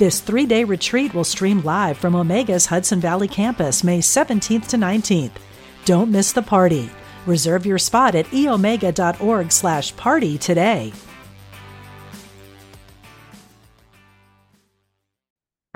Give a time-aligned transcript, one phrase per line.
[0.00, 4.78] This three day retreat will stream live from Omega's Hudson Valley campus May 17th to
[4.78, 5.32] 19th.
[5.84, 6.88] Don't miss the party.
[7.26, 10.94] Reserve your spot at eomega.org slash party today.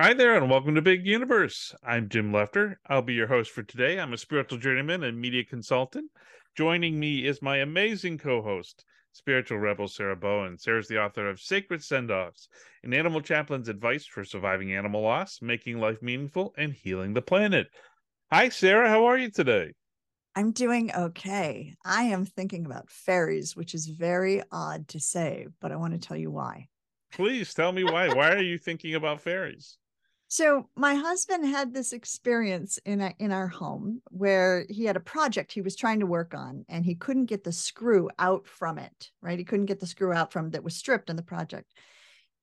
[0.00, 1.74] Hi there, and welcome to Big Universe.
[1.84, 2.76] I'm Jim Lefter.
[2.86, 4.00] I'll be your host for today.
[4.00, 6.10] I'm a spiritual journeyman and media consultant.
[6.56, 10.58] Joining me is my amazing co host, spiritual rebel Sarah Bowen.
[10.58, 12.48] Sarah's the author of Sacred Send Offs,
[12.82, 17.68] an animal chaplain's advice for surviving animal loss, making life meaningful, and healing the planet.
[18.32, 18.88] Hi, Sarah.
[18.88, 19.72] How are you today?
[20.34, 21.74] I'm doing okay.
[21.84, 26.06] I am thinking about fairies, which is very odd to say, but I want to
[26.06, 26.66] tell you why.
[27.12, 28.12] Please tell me why.
[28.12, 29.78] why are you thinking about fairies?
[30.34, 35.00] So my husband had this experience in a, in our home where he had a
[35.00, 38.78] project he was trying to work on and he couldn't get the screw out from
[38.78, 39.38] it, right?
[39.38, 41.72] He couldn't get the screw out from that was stripped in the project.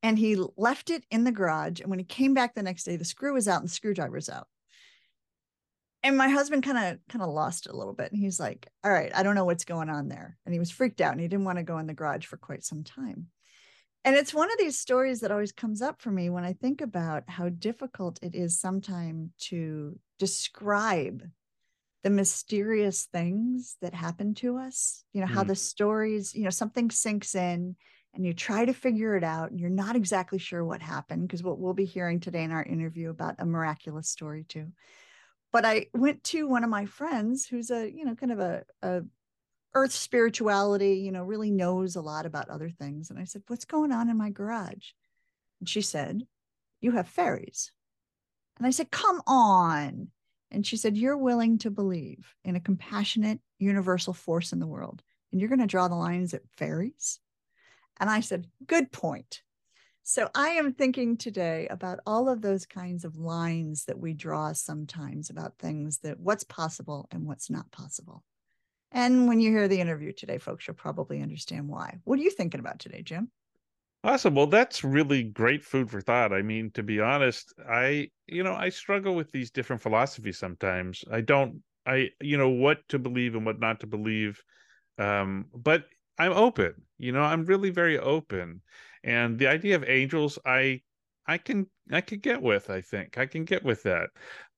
[0.01, 2.95] And he left it in the garage and when he came back the next day
[2.95, 4.47] the screw was out and the screwdriver's out.
[6.01, 8.69] And my husband kind of kind of lost it a little bit and he's like,
[8.85, 11.19] "All right, I don't know what's going on there." And he was freaked out and
[11.19, 13.27] he didn't want to go in the garage for quite some time
[14.03, 16.81] and it's one of these stories that always comes up for me when I think
[16.81, 21.23] about how difficult it is sometimes to describe
[22.03, 25.03] the mysterious things that happen to us.
[25.13, 25.47] You know, how mm.
[25.47, 27.75] the stories, you know, something sinks in
[28.13, 31.43] and you try to figure it out and you're not exactly sure what happened because
[31.43, 34.67] what we'll be hearing today in our interview about a miraculous story too.
[35.51, 38.63] But I went to one of my friends who's a, you know, kind of a,
[38.81, 39.01] a
[39.73, 43.09] earth spirituality, you know, really knows a lot about other things.
[43.09, 44.91] And I said, What's going on in my garage?
[45.59, 46.23] And she said,
[46.81, 47.71] You have fairies.
[48.57, 50.09] And I said, Come on.
[50.51, 55.01] And she said, You're willing to believe in a compassionate, universal force in the world.
[55.31, 57.19] And you're going to draw the lines at fairies?
[57.99, 59.41] And I said, Good point.
[60.03, 64.51] So I am thinking today about all of those kinds of lines that we draw
[64.51, 68.23] sometimes about things that what's possible and what's not possible.
[68.91, 71.99] And when you hear the interview today, folks, you'll probably understand why.
[72.03, 73.31] What are you thinking about today, Jim?
[74.03, 74.33] Awesome.
[74.33, 76.33] Well, that's really great food for thought.
[76.33, 81.05] I mean, to be honest, I, you know, I struggle with these different philosophies sometimes.
[81.11, 84.41] I don't, I, you know, what to believe and what not to believe.
[84.97, 85.85] Um, but
[86.17, 88.61] I'm open, you know, I'm really very open.
[89.03, 90.81] And the idea of angels, I
[91.31, 92.69] I can I can get with.
[92.69, 94.09] I think I can get with that.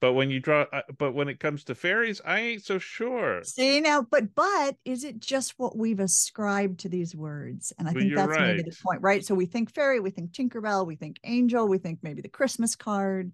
[0.02, 3.44] But when you draw, uh, but when it comes to fairies, I ain't so sure.
[3.44, 7.74] See now, but but is it just what we've ascribed to these words?
[7.78, 8.56] And I well, think that's right.
[8.56, 9.24] maybe the point, right?
[9.24, 12.76] So we think fairy, we think Tinkerbell, we think angel, we think maybe the Christmas
[12.76, 13.32] card.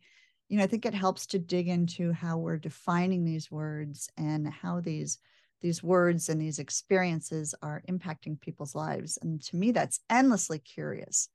[0.49, 4.49] You know, I think it helps to dig into how we're defining these words and
[4.49, 5.17] how these
[5.61, 9.17] these words and these experiences are impacting people's lives.
[9.21, 11.29] And to me, that's endlessly curious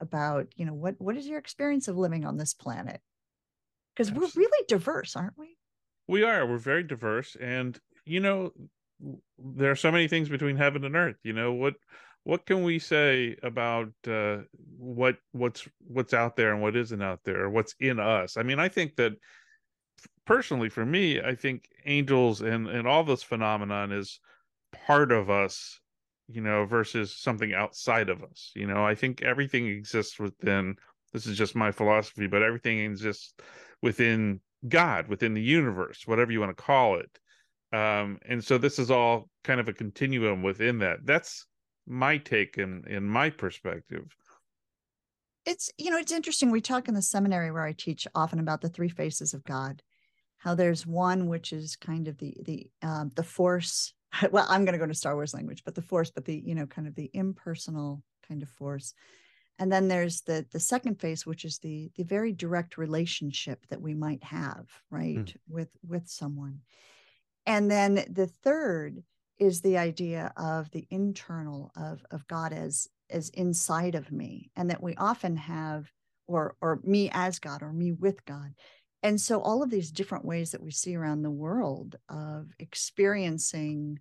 [0.00, 3.00] about you know what what is your experience of living on this planet?
[3.94, 5.56] Because we're really diverse aren't we?
[6.08, 8.52] We are we're very diverse and you know
[9.38, 11.74] there are so many things between heaven and earth you know what
[12.24, 14.38] what can we say about uh,
[14.76, 18.36] what what's what's out there and what isn't out there what's in us?
[18.36, 19.12] I mean i think that
[20.26, 24.20] personally for me i think angels and and all this phenomenon is
[24.86, 25.79] part of us
[26.32, 28.52] you know, versus something outside of us.
[28.54, 30.76] You know, I think everything exists within
[31.12, 33.34] this is just my philosophy, but everything exists
[33.82, 37.18] within God, within the universe, whatever you want to call it.
[37.76, 40.98] Um, and so this is all kind of a continuum within that.
[41.04, 41.46] That's
[41.86, 44.04] my take and in, in my perspective.
[45.46, 46.50] It's you know, it's interesting.
[46.50, 49.82] We talk in the seminary where I teach often about the three faces of God.
[50.38, 53.94] How there's one which is kind of the the um, the force
[54.30, 56.54] well i'm going to go to star wars language but the force but the you
[56.54, 58.94] know kind of the impersonal kind of force
[59.58, 63.80] and then there's the the second phase which is the the very direct relationship that
[63.80, 65.36] we might have right mm.
[65.48, 66.60] with with someone
[67.46, 69.02] and then the third
[69.38, 74.70] is the idea of the internal of of god as as inside of me and
[74.70, 75.90] that we often have
[76.26, 78.54] or or me as god or me with god
[79.02, 83.98] and so all of these different ways that we see around the world of experiencing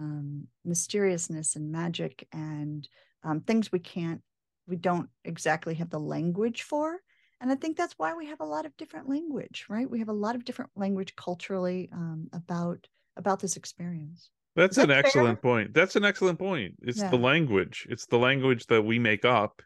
[0.00, 2.88] um, mysteriousness and magic and
[3.24, 4.22] um, things we can't
[4.66, 6.98] we don't exactly have the language for.
[7.40, 9.88] And i think that's why we have a lot of different language right?
[9.90, 12.86] We have a lot of different language culturally um, about
[13.16, 14.30] about this experience.
[14.56, 14.98] That's that an fair?
[14.98, 15.74] excellent point.
[15.74, 16.76] That's an excellent point.
[16.82, 17.10] It's Yeah.
[17.10, 17.86] the language.
[17.90, 19.62] It's the language that we make up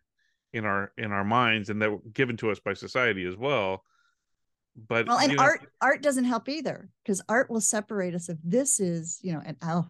[0.52, 3.84] in our in our minds and that were given to us by society as well
[4.76, 8.28] but well and you know, art art doesn't help either because art will separate us
[8.28, 9.86] if this is you know and oh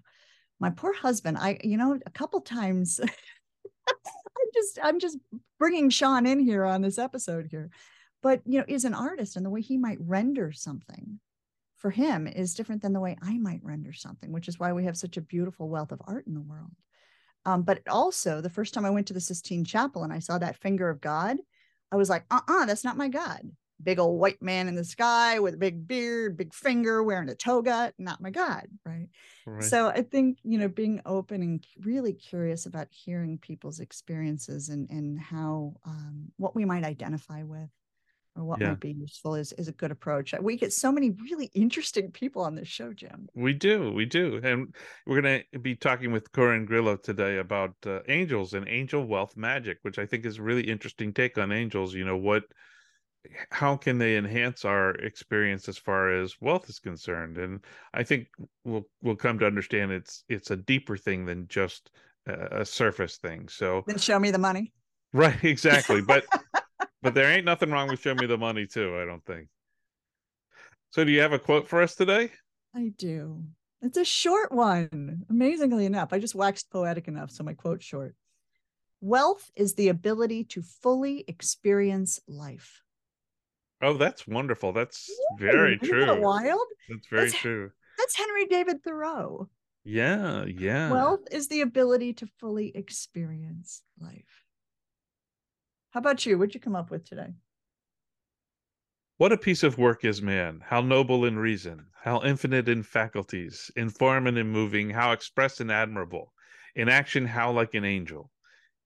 [0.59, 3.01] my poor husband i you know a couple times
[3.89, 5.19] i'm just i'm just
[5.59, 7.71] bringing sean in here on this episode here.
[8.23, 11.21] But you know is an artist and the way he might render something
[11.77, 14.85] for him is different than the way i might render something which is why we
[14.85, 16.71] have such a beautiful wealth of art in the world.
[17.45, 20.39] Um, but also the first time i went to the sistine chapel and i saw
[20.39, 21.37] that finger of god
[21.91, 23.43] i was like uh-uh that's not my god
[23.83, 27.35] big old white man in the sky with a big beard, big finger, wearing a
[27.35, 29.09] toga, not my God, right?
[29.47, 29.65] right.
[29.65, 34.89] So I think, you know, being open and really curious about hearing people's experiences and
[34.91, 37.69] and how um, what we might identify with
[38.37, 38.69] or what Yeah.
[38.71, 40.35] might be useful is is a good approach.
[40.41, 43.29] We get so many really interesting people on this show, Jim.
[43.35, 44.75] We do, we do, and
[45.07, 49.39] we're going to be talking with Corin Grillo today about uh, angels and angel wealth
[49.39, 51.95] magic, which I think is a really interesting take on angels.
[51.95, 52.45] You know what,
[53.51, 57.39] how can they enhance our experience as far as wealth is concerned?
[57.39, 57.61] And
[57.95, 58.29] I think
[58.65, 61.91] we'll we'll come to understand it's it's a deeper thing than just
[62.27, 63.49] a, a surface thing.
[63.49, 64.73] So Then show me the money.
[65.13, 66.25] right, exactly, but
[67.03, 68.99] but there ain't nothing wrong with show me the money too.
[68.99, 69.49] I don't think.
[70.91, 72.31] So, do you have a quote for us today?
[72.75, 73.45] I do.
[73.81, 75.25] It's a short one.
[75.31, 78.15] Amazingly enough, I just waxed poetic enough, so my quote's short.
[79.01, 82.83] Wealth is the ability to fully experience life.
[83.83, 84.73] Oh, that's wonderful.
[84.73, 86.21] That's very isn't that true.
[86.21, 86.67] wild.
[86.89, 87.71] That's very That's- true.
[87.99, 89.49] That's Henry David Thoreau.
[89.85, 90.91] Yeah, yeah.
[90.91, 94.45] Wealth is the ability to fully experience life.
[95.91, 96.39] How about you?
[96.39, 97.35] What'd you come up with today?
[99.19, 103.71] what a piece of work is man, how noble in reason, how infinite in faculties,
[103.77, 106.33] in form and in moving, how express and admirable,
[106.75, 108.33] in action, how like an angel,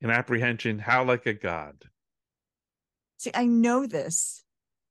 [0.02, 1.84] in apprehension, how like a god.
[3.16, 4.44] See, I know this,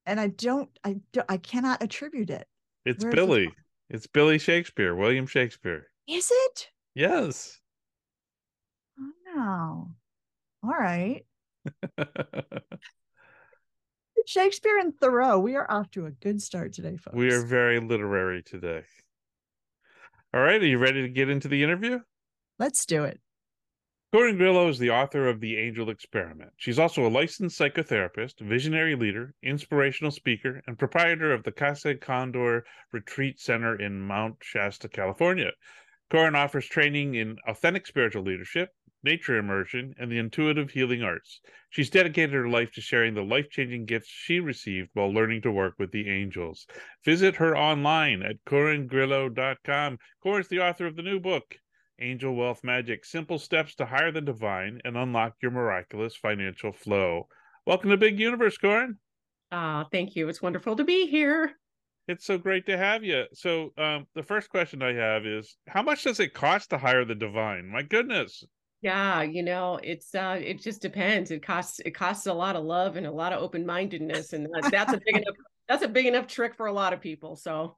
[0.05, 2.47] and I don't, I don't, I cannot attribute it.
[2.85, 3.45] It's Where's Billy.
[3.45, 3.55] from?
[3.89, 5.87] It's Billy Shakespeare, William Shakespeare.
[6.07, 6.69] Is it?
[6.93, 7.59] Yes.
[8.99, 9.91] Oh no.
[10.63, 11.25] All right.
[14.27, 15.39] Shakespeare and Thoreau.
[15.39, 17.15] We are off to a good start today, folks.
[17.15, 18.81] we are very literary today.
[20.33, 21.99] All right, are you ready to get into the interview?
[22.59, 23.19] Let's do it.
[24.15, 26.53] Corin Grillo is the author of The Angel Experiment.
[26.55, 32.65] She's also a licensed psychotherapist, visionary leader, inspirational speaker, and proprietor of the Casa Condor
[32.93, 35.51] Retreat Center in Mount Shasta, California.
[36.09, 38.69] Corin offers training in authentic spiritual leadership,
[39.03, 41.41] nature immersion, and the intuitive healing arts.
[41.69, 45.51] She's dedicated her life to sharing the life changing gifts she received while learning to
[45.51, 46.67] work with the angels.
[47.03, 49.99] Visit her online at CorinGrillo.com.
[50.23, 51.57] Corin's the author of the new book,
[51.99, 57.27] Angel Wealth Magic Simple Steps to Hire the Divine and Unlock Your Miraculous Financial Flow.
[57.65, 58.97] Welcome to Big Universe, Corin.
[59.51, 60.27] Ah, thank you.
[60.27, 61.53] It's wonderful to be here.
[62.07, 63.23] It's so great to have you.
[63.33, 67.05] So, um, the first question I have is How much does it cost to hire
[67.05, 67.67] the divine?
[67.67, 68.43] My goodness.
[68.81, 71.31] Yeah, you know, it's uh it just depends.
[71.31, 74.69] It costs it costs a lot of love and a lot of open-mindedness and that,
[74.71, 75.35] that's a big enough
[75.67, 77.35] that's a big enough trick for a lot of people.
[77.35, 77.77] So,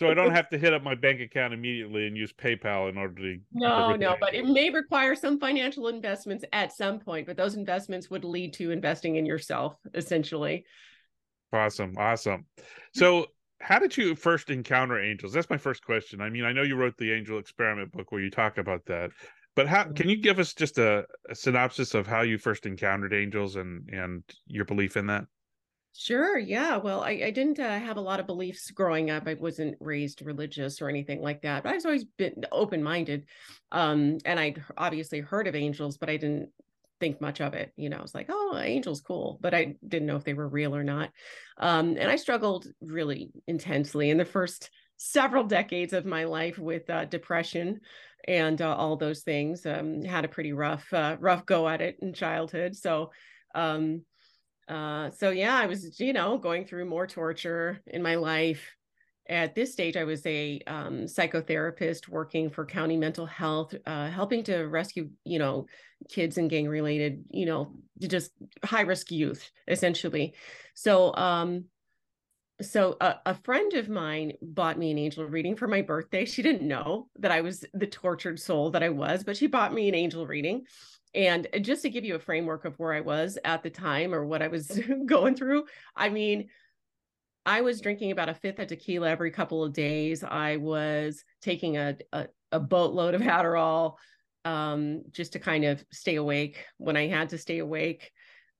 [0.00, 2.96] So, I don't have to hit up my bank account immediately and use PayPal in
[2.96, 3.38] order to.
[3.52, 8.08] no, no, but it may require some financial investments at some point, but those investments
[8.08, 10.64] would lead to investing in yourself essentially.
[11.52, 11.92] Awesome.
[11.98, 12.46] Awesome.
[12.94, 13.26] So,
[13.60, 15.34] how did you first encounter angels?
[15.34, 16.22] That's my first question.
[16.22, 19.10] I mean, I know you wrote the Angel Experiment book where you talk about that,
[19.54, 20.08] but how can mm-hmm.
[20.08, 24.22] you give us just a, a synopsis of how you first encountered angels and and
[24.46, 25.24] your belief in that?
[25.92, 26.38] Sure.
[26.38, 26.76] Yeah.
[26.76, 29.26] Well, I, I didn't uh, have a lot of beliefs growing up.
[29.26, 33.26] I wasn't raised religious or anything like that, but I've always been open minded.
[33.72, 36.50] Um, and I'd obviously heard of angels, but I didn't
[37.00, 37.72] think much of it.
[37.76, 39.38] You know, I was like, oh, angels, cool.
[39.42, 41.10] But I didn't know if they were real or not.
[41.58, 46.88] Um, and I struggled really intensely in the first several decades of my life with
[46.88, 47.80] uh, depression
[48.28, 49.66] and uh, all those things.
[49.66, 52.76] Um, had a pretty rough, uh, rough go at it in childhood.
[52.76, 53.10] So,
[53.54, 54.02] um,
[54.70, 58.62] uh, so yeah, I was, you know, going through more torture in my life.
[59.28, 64.42] At this stage, I was a um, psychotherapist working for county mental health, uh, helping
[64.44, 65.66] to rescue, you know,
[66.08, 68.32] kids and gang related, you know, just
[68.64, 70.34] high risk youth, essentially.
[70.74, 71.64] So, um,
[72.60, 76.24] so a, a friend of mine bought me an angel reading for my birthday.
[76.24, 79.72] She didn't know that I was the tortured soul that I was, but she bought
[79.72, 80.64] me an angel reading.
[81.14, 84.24] And just to give you a framework of where I was at the time or
[84.24, 85.64] what I was going through,
[85.96, 86.48] I mean,
[87.44, 90.22] I was drinking about a fifth of tequila every couple of days.
[90.22, 93.94] I was taking a, a, a boatload of Adderall
[94.44, 98.10] um, just to kind of stay awake when I had to stay awake.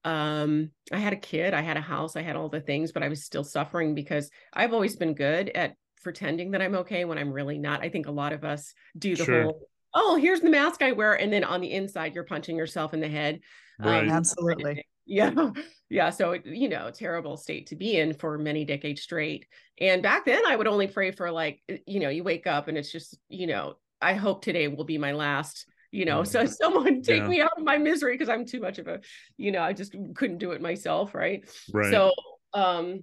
[0.04, 3.02] Um, I had a kid, I had a house, I had all the things, but
[3.02, 7.18] I was still suffering because I've always been good at pretending that I'm okay when
[7.18, 7.82] I'm really not.
[7.82, 9.42] I think a lot of us do the sure.
[9.42, 11.14] whole, oh, here's the mask I wear.
[11.14, 13.40] And then on the inside, you're punching yourself in the head.
[13.78, 14.04] Right.
[14.04, 14.84] Um, Absolutely.
[15.06, 15.50] Yeah.
[15.88, 16.10] Yeah.
[16.10, 19.44] So, you know, terrible state to be in for many decades straight.
[19.80, 22.78] And back then, I would only pray for like, you know, you wake up and
[22.78, 27.02] it's just, you know, I hope today will be my last you know so someone
[27.02, 27.28] take yeah.
[27.28, 29.00] me out of my misery because i'm too much of a
[29.36, 32.12] you know i just couldn't do it myself right right so
[32.54, 33.02] um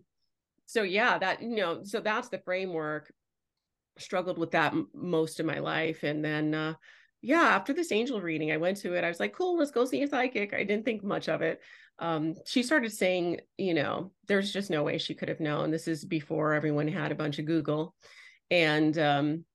[0.66, 3.12] so yeah that you know so that's the framework
[4.00, 6.74] struggled with that m- most of my life and then uh
[7.22, 9.86] yeah after this angel reading i went to it i was like cool let's go
[9.86, 10.54] see a psychic.
[10.54, 11.60] I didn't think much of it.
[12.00, 15.72] Um she started saying you know there's just no way she could have known.
[15.72, 17.96] This is before everyone had a bunch of google.
[18.52, 19.46] And um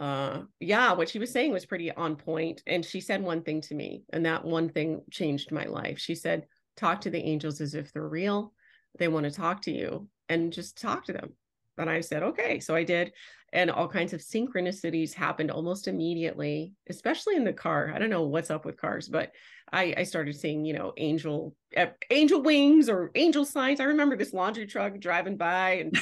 [0.00, 3.60] uh yeah what she was saying was pretty on point and she said one thing
[3.60, 5.98] to me and that one thing changed my life.
[5.98, 6.46] She said
[6.76, 8.52] talk to the angels as if they're real.
[8.98, 11.34] They want to talk to you and just talk to them
[11.78, 13.12] and i said okay so i did
[13.54, 17.92] and all kinds of synchronicities happened almost immediately especially in the car.
[17.94, 19.32] I don't know what's up with cars but
[19.72, 23.80] i i started seeing you know angel uh, angel wings or angel signs.
[23.80, 25.96] I remember this laundry truck driving by and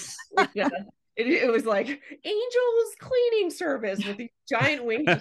[0.54, 0.68] yeah,
[1.16, 5.08] it, it, was like angels cleaning service with these giant wings.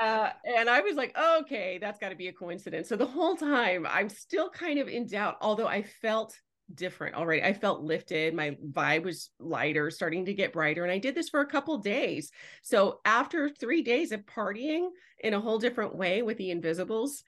[0.00, 2.88] Uh, and i was like okay that's got to be a coincidence.
[2.88, 6.34] So the whole time i'm still kind of in doubt although i felt
[6.74, 7.42] different already.
[7.42, 8.34] I felt lifted.
[8.34, 11.78] My vibe was lighter starting to get brighter and i did this for a couple
[11.78, 12.30] days.
[12.62, 14.88] So after three days of partying
[15.20, 17.22] in a whole different way with the invisibles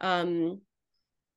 [0.00, 0.60] um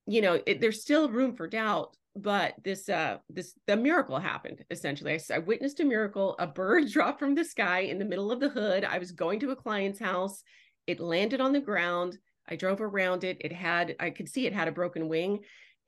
[0.05, 4.63] you know it, there's still room for doubt but this uh this the miracle happened
[4.69, 5.13] essentially.
[5.13, 6.35] I, I, witnessed a miracle.
[6.39, 8.83] A bird dropped from the sky in the middle of the hood.
[8.83, 10.43] I was going to a client's house.
[10.87, 12.17] It landed on the ground.
[12.47, 13.37] I drove around it.
[13.41, 15.39] It had i could see it had a broken wing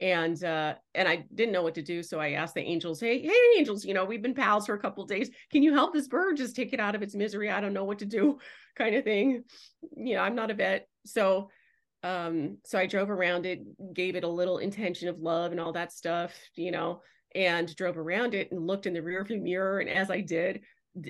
[0.03, 3.21] and uh and i didn't know what to do so i asked the angels hey
[3.21, 5.29] hey angels you know we've been pals for a couple days.
[5.49, 7.49] Can you help this bird just take it out of its misery?
[7.49, 8.37] I don't know what to do
[8.77, 9.43] kind of thing.
[9.95, 11.49] You know i'm not a vet so
[12.03, 13.61] um so i drove around it
[13.93, 17.01] gave it a little intention of love and all that stuff you know
[17.33, 20.61] and drove around it and looked in the rearview mirror and as i did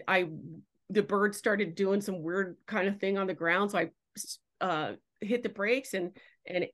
[0.08, 0.26] i
[0.92, 3.90] the bird started doing some weird kind of thing on the ground so i
[4.62, 6.12] uh hit the brakes and
[6.46, 6.68] and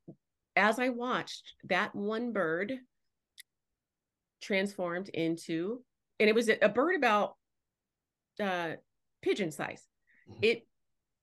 [0.60, 2.74] as i watched that one bird
[4.42, 5.82] transformed into
[6.20, 7.36] and it was a, bird about
[8.42, 8.72] uh
[9.22, 9.86] pigeon size.
[10.30, 10.40] Mm-hmm.
[10.44, 10.68] it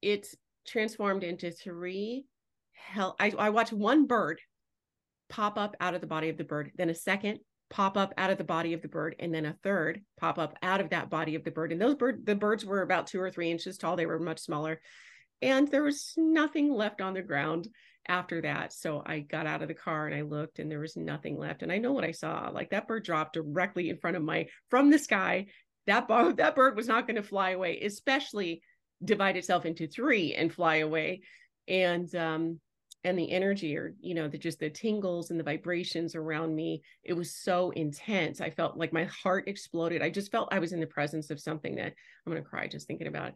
[0.02, 0.34] it
[0.66, 2.26] transformed into three
[2.72, 4.40] hell I, I watch one bird
[5.28, 7.38] pop up out of the body of the bird then a second
[7.68, 10.56] pop up out of the body of the bird and then a third pop up
[10.62, 11.72] out of that body of the bird.
[11.72, 13.96] And those bird the birds were about two or three inches tall.
[13.96, 14.80] They were much smaller.
[15.42, 17.68] And there was nothing left on the ground
[18.08, 20.96] after that so i got out of the car and i looked and there was
[20.96, 24.16] nothing left and i know what i saw like that bird dropped directly in front
[24.16, 25.46] of my from the sky.
[25.86, 28.60] That that bird was not going to fly away especially
[29.04, 31.20] divide itself into three and fly away
[31.68, 32.60] and um
[33.04, 36.82] and the energy or you know the just the tingles and the vibrations around me
[37.04, 38.40] it was so intense.
[38.40, 40.02] I felt like my heart exploded.
[40.02, 41.94] I just felt i was in the presence of something that
[42.26, 43.34] i'm going to cry just thinking about it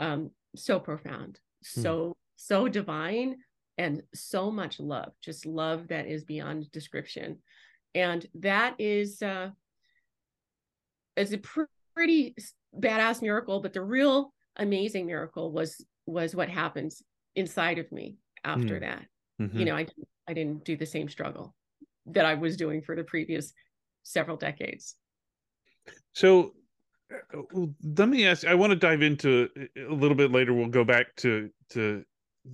[0.00, 1.38] um so profound
[1.74, 1.82] hmm.
[1.82, 3.36] so so divine
[3.78, 7.38] and so much love just love that is beyond description
[7.94, 9.50] and that is uh
[11.16, 11.62] it's a pr-
[11.94, 12.34] pretty
[12.78, 17.02] badass miracle but the real amazing miracle was was what happens
[17.34, 18.80] inside of me after mm.
[18.80, 19.06] that.
[19.40, 19.58] Mm-hmm.
[19.58, 19.86] You know, I
[20.28, 21.54] I didn't do the same struggle
[22.06, 23.52] that I was doing for the previous
[24.02, 24.96] several decades.
[26.12, 26.54] So
[27.12, 27.42] uh,
[27.96, 31.14] let me ask I want to dive into a little bit later we'll go back
[31.16, 32.04] to to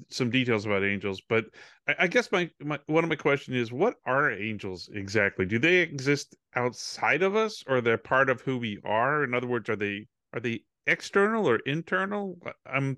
[0.09, 1.47] some details about angels but
[1.89, 5.59] I, I guess my, my one of my question is what are angels exactly do
[5.59, 9.69] they exist outside of us or they're part of who we are in other words
[9.69, 12.97] are they are they external or internal i'm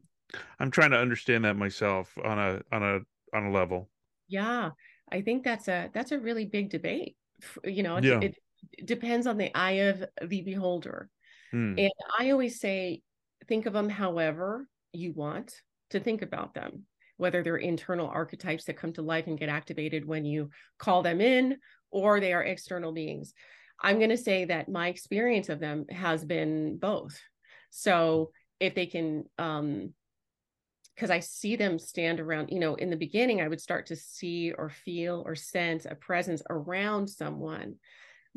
[0.59, 3.01] I'm trying to understand that myself on a on a
[3.37, 3.89] on a level.
[4.29, 4.71] Yeah,
[5.11, 7.17] I think that's a that's a really big debate.
[7.65, 8.21] You know, yeah.
[8.21, 8.37] it,
[8.73, 11.11] it depends on the eye of the beholder.
[11.51, 11.75] Hmm.
[11.79, 13.03] And I always say,
[13.49, 15.55] think of them however you want
[15.93, 16.85] to think about them,
[17.17, 21.21] whether they're internal archetypes that come to life and get activated when you call them
[21.21, 21.57] in,
[21.91, 23.33] or they are external beings.
[23.81, 27.21] I'm going to say that my experience of them has been both.
[27.71, 28.31] So
[28.61, 29.95] if they can um,
[30.95, 33.97] because I see them stand around, you know, in the beginning, I would start to
[33.97, 37.77] see or feel or sense a presence around someone.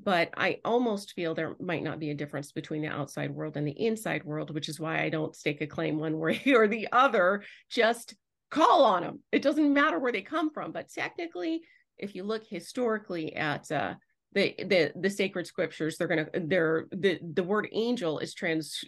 [0.03, 3.67] But I almost feel there might not be a difference between the outside world and
[3.67, 6.87] the inside world, which is why I don't stake a claim one way or the
[6.91, 7.43] other.
[7.69, 8.15] Just
[8.51, 9.19] call on them.
[9.31, 10.71] It doesn't matter where they come from.
[10.71, 11.61] But technically,
[11.97, 13.95] if you look historically at uh,
[14.33, 18.83] the the the sacred scriptures, they're gonna they're the the word angel is trans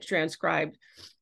[0.00, 0.78] transcribed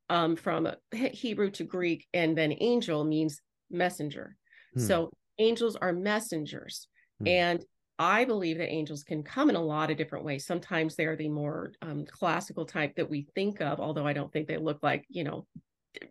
[0.09, 4.37] um, from Hebrew to Greek, and then angel means messenger.
[4.75, 4.81] Hmm.
[4.81, 6.89] So angels are messengers.
[7.21, 7.29] Hmm.
[7.29, 7.65] And
[7.99, 10.47] I believe that angels can come in a lot of different ways.
[10.47, 14.49] Sometimes they're the more um, classical type that we think of, although I don't think
[14.49, 15.47] they look like, you know,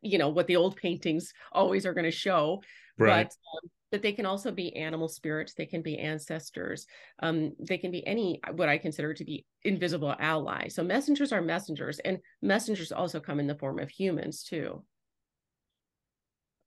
[0.01, 2.61] you know, what the old paintings always are going to show.
[2.97, 3.27] Right.
[3.27, 6.87] But um, but they can also be animal spirits they can be ancestors
[7.19, 11.43] um, they can be any what i consider to be invisible allies so messengers are
[11.43, 14.83] messengers and messengers also come in the form of humans too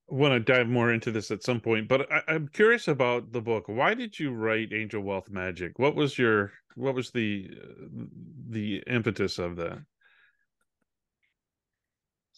[0.09, 3.41] want to dive more into this at some point but I, i'm curious about the
[3.41, 3.65] book.
[3.67, 5.79] Why did you write angel wealth magic?
[5.79, 7.51] What was your what was the
[8.49, 9.79] the impetus of that?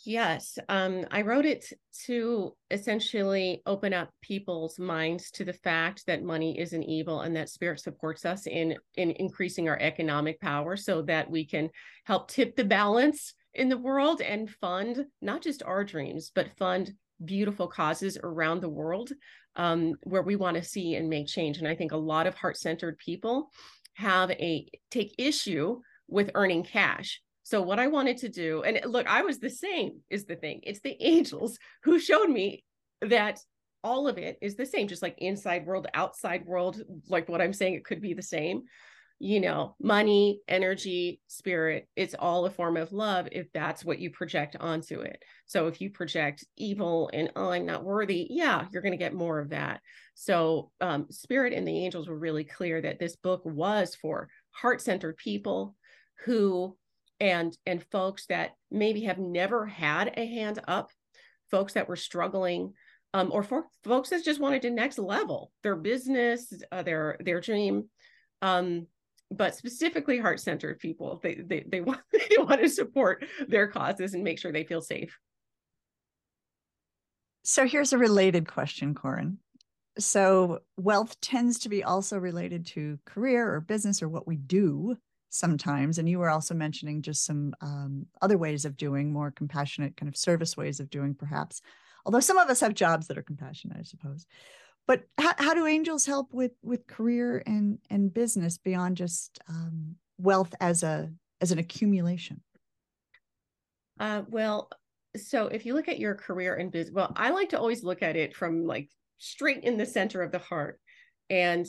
[0.04, 1.72] Yes, um, I wrote it
[2.06, 7.48] to essentially open up people's minds to the fact that money isn't evil and that
[7.48, 11.68] spirit supports us in in increasing our economic power so that we can
[12.04, 16.92] help tip the balance in the world and fund not just our dreams but fund
[17.24, 19.10] beautiful causes around the world
[19.56, 21.58] um, where we want to see and make change.
[21.58, 23.50] And I think a lot of heart-centered people
[23.94, 29.06] have a take issue with earning cash so what I wanted to do, and look,
[29.06, 30.60] I was the same is the thing.
[30.64, 32.62] It's the angels who showed me
[33.00, 33.40] that
[33.82, 37.54] all of it is the same, just like inside world, outside world, like what I'm
[37.54, 38.64] saying, it could be the same.
[39.20, 44.10] You know, money, energy, spirit, it's all a form of love if that's what you
[44.10, 45.22] project onto it.
[45.46, 49.14] So if you project evil and, oh, I'm not worthy, yeah, you're going to get
[49.14, 49.80] more of that.
[50.14, 54.80] So um, spirit and the angels were really clear that this book was for heart
[54.80, 55.74] centered people
[56.24, 56.76] who
[57.20, 60.90] and and folks that maybe have never had a hand up
[61.50, 62.72] folks that were struggling
[63.14, 67.40] um, or for folks that just wanted to next level their business uh, their their
[67.40, 67.88] dream
[68.42, 68.86] um,
[69.30, 74.24] but specifically heart-centered people they, they they want they want to support their causes and
[74.24, 75.18] make sure they feel safe.
[77.44, 79.38] So here's a related question corin.
[79.98, 84.96] So wealth tends to be also related to career or business or what we do
[85.30, 89.96] sometimes and you were also mentioning just some um, other ways of doing more compassionate
[89.96, 91.60] kind of service ways of doing perhaps
[92.06, 94.26] although some of us have jobs that are compassionate i suppose
[94.88, 99.94] but how, how do angels help with with career and and business beyond just um,
[100.16, 102.40] wealth as a as an accumulation?
[104.00, 104.68] Uh, well
[105.16, 108.02] so if you look at your career and business well i like to always look
[108.02, 110.80] at it from like straight in the center of the heart.
[111.30, 111.66] And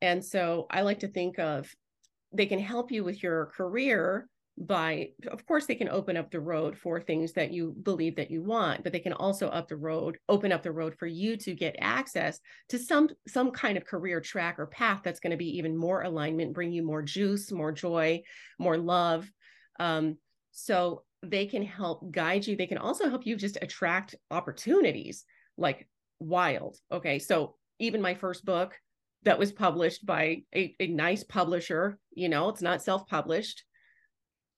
[0.00, 1.68] and so i like to think of
[2.32, 4.28] they can help you with your career
[4.60, 8.30] by of course they can open up the road for things that you believe that
[8.30, 11.34] you want but they can also up the road open up the road for you
[11.34, 15.36] to get access to some some kind of career track or path that's going to
[15.38, 18.22] be even more alignment bring you more juice more joy
[18.60, 19.28] more love.
[19.80, 20.18] Um,
[20.52, 22.56] so they can help guide you.
[22.56, 25.24] They can also help you just attract opportunities
[25.56, 26.76] like wild.
[26.92, 28.74] Okay so even my first book
[29.22, 33.64] that was published by a, a nice publisher you know it's not self-published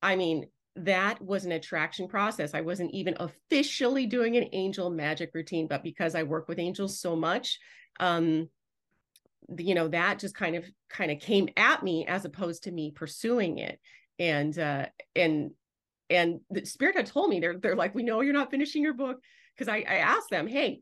[0.02, 5.30] i mean that was an attraction process i wasn't even officially doing an angel magic
[5.34, 7.58] routine but because i work with angels so much
[8.00, 8.48] um
[9.58, 12.90] you know that just kind of kind of came at me as opposed to me
[12.90, 13.78] pursuing it
[14.18, 14.86] and uh
[15.16, 15.50] and
[16.08, 18.94] and the spirit had told me they're they're like we know you're not finishing your
[18.94, 19.18] book
[19.56, 20.80] because I, I asked them hey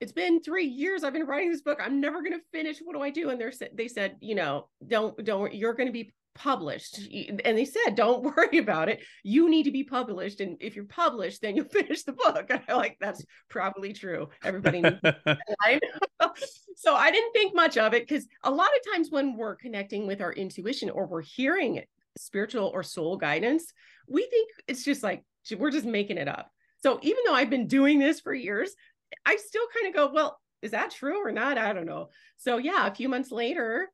[0.00, 1.78] it's been three years I've been writing this book.
[1.80, 2.78] I'm never going to finish.
[2.82, 3.28] What do I do?
[3.28, 7.00] And they're they said, you know, don't don't you're going to be published.
[7.44, 9.00] And they said, don't worry about it.
[9.22, 12.46] You need to be published, and if you're published, then you'll finish the book.
[12.50, 14.28] And I like that's probably true.
[14.42, 14.82] Everybody.
[16.76, 20.06] so I didn't think much of it because a lot of times when we're connecting
[20.06, 21.82] with our intuition or we're hearing
[22.16, 23.72] spiritual or soul guidance,
[24.08, 25.24] we think it's just like
[25.56, 26.50] we're just making it up.
[26.82, 28.74] So even though I've been doing this for years,
[29.26, 31.58] I still kind of go, well, is that true or not?
[31.58, 32.08] I don't know.
[32.38, 33.90] So yeah, a few months later,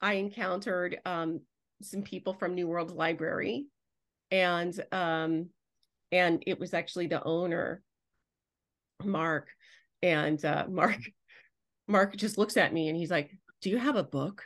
[0.00, 1.40] I encountered um,
[1.82, 3.66] some people from New World Library,
[4.30, 5.48] and um,
[6.12, 7.82] and it was actually the owner,
[9.04, 9.48] Mark,
[10.02, 10.98] and uh, Mark,
[11.88, 14.44] Mark just looks at me and he's like, "Do you have a book?"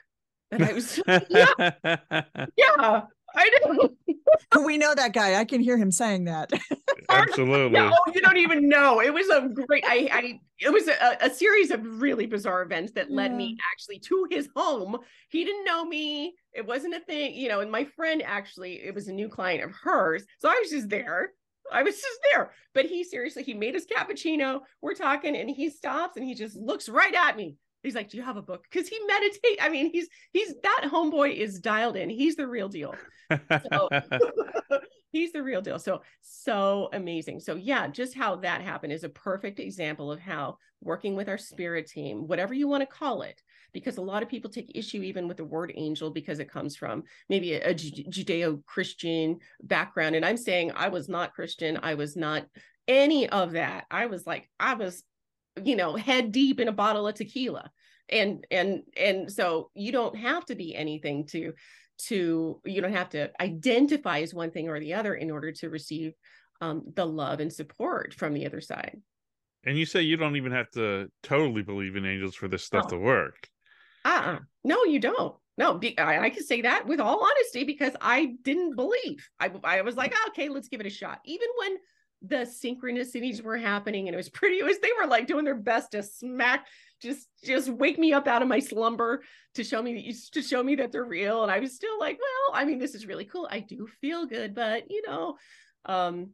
[0.50, 1.72] And I was, yeah,
[2.56, 3.02] yeah,
[3.34, 3.96] I do.
[4.64, 5.34] we know that guy.
[5.34, 6.50] I can hear him saying that.
[7.22, 7.78] absolutely.
[7.78, 9.00] Yeah, oh, you don't even know.
[9.00, 9.84] It was a great.
[9.86, 13.36] I, I it was a, a series of really bizarre events that led Yeah.
[13.36, 14.98] me actually to his home.
[15.28, 16.34] He didn't know me.
[16.52, 17.60] It wasn't a thing, you know.
[17.60, 20.88] And my friend actually, it was a new client of hers, so I was just
[20.88, 21.32] there.
[21.72, 22.52] I was just there.
[22.74, 24.60] But he seriously, he made his cappuccino.
[24.82, 27.56] We're talking, and he stops and he just looks right at me.
[27.82, 29.58] He's like, "Do you have a book?" Because he meditate.
[29.60, 32.08] I mean, he's he's that homeboy is dialed in.
[32.10, 32.94] He's the real deal.
[33.70, 33.88] So
[35.14, 35.78] he's the real deal.
[35.78, 37.40] So, so amazing.
[37.40, 41.38] So, yeah, just how that happened is a perfect example of how working with our
[41.38, 43.40] spirit team, whatever you want to call it,
[43.72, 46.76] because a lot of people take issue even with the word angel because it comes
[46.76, 50.16] from maybe a, Judeo Christian background.
[50.16, 52.46] And I'm saying I was not Christian, I was not
[52.88, 53.84] any of that.
[53.90, 55.04] I was like, I was,
[55.62, 57.70] you know, head deep in a bottle of tequila.
[58.10, 61.54] And and and so you don't have to be anything to
[61.98, 65.70] to you don't have to identify as one thing or the other in order to
[65.70, 66.12] receive
[66.60, 69.00] um, the love and support from the other side
[69.66, 72.84] and you say you don't even have to totally believe in angels for this stuff
[72.84, 72.96] No.
[72.96, 73.48] to work.
[74.04, 74.38] uh-uh.
[74.64, 78.34] no you don't no be, I, I can say that with all honesty because i
[78.42, 81.76] didn't believe i, I was like "Ah, okay let's give it a shot even when
[82.26, 85.54] the synchronicities were happening and it was pretty it was they were like doing their
[85.54, 86.66] best to smack
[87.02, 89.22] just just wake me up out of my slumber
[89.54, 91.42] to show me that you to show me that they're real.
[91.42, 93.48] And i was still like well i mean this is really cool.
[93.50, 95.36] I do feel good but you know
[95.84, 96.30] um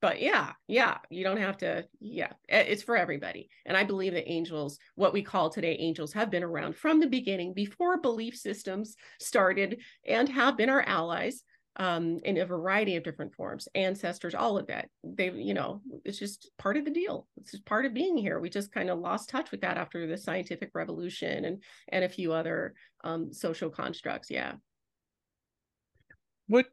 [0.00, 3.48] but yeah yeah you don't have to yeah it's for everybody.
[3.66, 7.08] And i believe that angels what we call today angels have been around from the
[7.08, 11.42] beginning before belief systems started and have been our allies
[11.76, 14.88] um in a variety of different forms ancestors all of that.
[15.04, 17.28] They you know it's just part of the deal.
[17.36, 18.40] It's just part of being here.
[18.40, 22.08] We just kind of lost touch with that after the scientific revolution and and a
[22.08, 24.54] few other um social constructs yeah.
[26.48, 26.66] What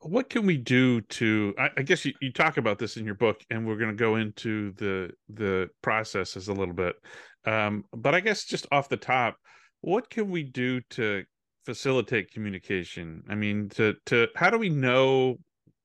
[0.00, 3.14] what can we do to I, I guess you, you talk about this in your
[3.14, 6.96] book and we're gonna go into the the processes a little bit.
[7.44, 9.36] Um, but I guess just off the top,
[9.80, 11.24] what can we do to
[11.64, 13.22] facilitate communication?
[13.28, 15.38] I mean, to to how do we know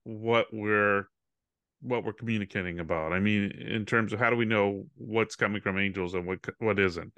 [0.04, 1.08] what we're
[1.82, 3.14] what we're communicating about?
[3.14, 6.40] I mean, in terms of how do we know what's coming from angels and what
[6.60, 7.14] what isn't?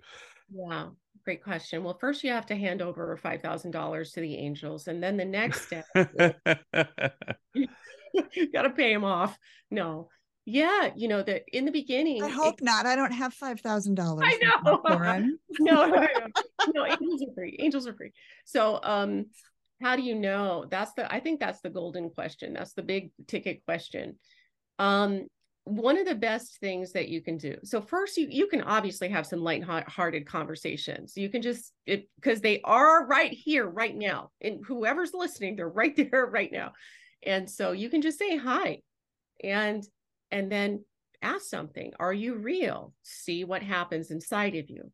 [0.50, 0.90] Yeah,
[1.24, 1.84] great question.
[1.84, 4.88] Well, first you have to hand over $5,000 to the angels.
[4.88, 5.86] And then the next step,
[7.54, 9.38] you got to pay them off.
[9.70, 10.10] No.
[10.50, 12.86] Yeah, you know, that in the beginning, I it- hope not.
[12.86, 14.24] I don't have five thousand dollars.
[14.26, 14.82] I know.
[15.60, 16.08] No, no,
[16.74, 17.58] no, angels are free.
[17.60, 18.14] Angels are free.
[18.46, 19.26] So, um,
[19.82, 20.66] how do you know?
[20.72, 22.54] That's the, I think that's the golden question.
[22.54, 24.20] That's the big ticket question.
[24.80, 25.28] Um,
[25.66, 27.58] one of the best things that you can do.
[27.66, 31.18] So first, you you can obviously have some light-hearted conversations.
[31.18, 35.68] You can just it because they are right here, right now, and whoever's listening, they're
[35.68, 36.72] right there, right now.
[37.22, 38.80] And so you can just say hi,
[39.44, 39.84] and
[40.32, 40.84] and then
[41.22, 41.94] ask something.
[42.00, 42.94] Are you real?
[43.04, 44.92] See what happens inside of you.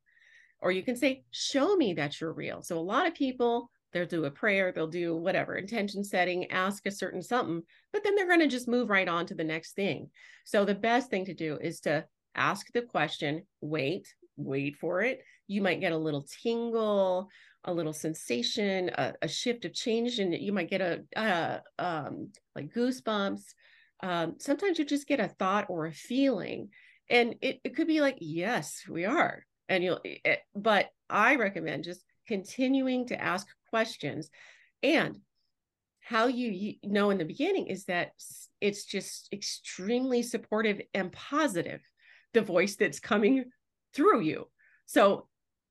[0.61, 2.61] Or you can say show me that you're real.
[2.61, 6.87] So a lot of people they'll do a prayer they'll do whatever intention setting ask
[6.87, 9.73] a certain something but then they're going to just move right on to the next
[9.73, 10.09] thing.
[10.45, 15.21] So the best thing to do is to ask the question wait wait for it.
[15.47, 17.29] You might get a little tingle
[17.65, 22.29] a little sensation a, a shift of change and you might get a uh, um,
[22.55, 23.53] like goosebumps
[24.01, 26.69] um, sometimes you just get a thought or a feeling
[27.09, 31.83] and it, it could be like yes we are and you'll it, but i recommend
[31.83, 34.29] just continuing to ask questions
[34.81, 35.17] and
[36.03, 38.11] how you, you know in the beginning is that
[38.59, 41.81] it's just extremely supportive and positive
[42.33, 43.45] the voice that's coming
[43.93, 44.47] through you.
[44.85, 45.27] So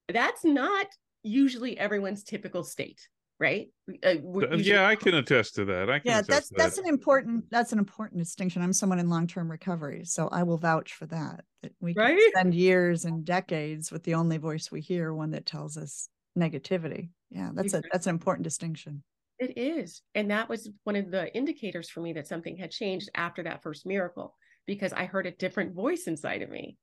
[0.09, 0.87] that's not
[1.23, 3.09] usually everyone's typical state
[3.43, 3.69] right
[4.07, 5.91] Uh, usually- yeah, I can attest to that.
[5.91, 6.85] I can Yeah, that's that's that.
[6.85, 8.63] an important that's an important distinction.
[8.63, 11.45] I'm someone in long-term recovery, so I will vouch for that.
[11.63, 15.45] That we can spend years and decades with the only voice we hear, one that
[15.47, 17.11] tells us negativity.
[17.31, 19.03] Yeah, that's a that's an important distinction.
[19.41, 20.03] It is.
[20.15, 23.63] And that was one of the indicators for me that something had changed after that
[23.65, 26.79] first miracle because I heard a different voice inside of me.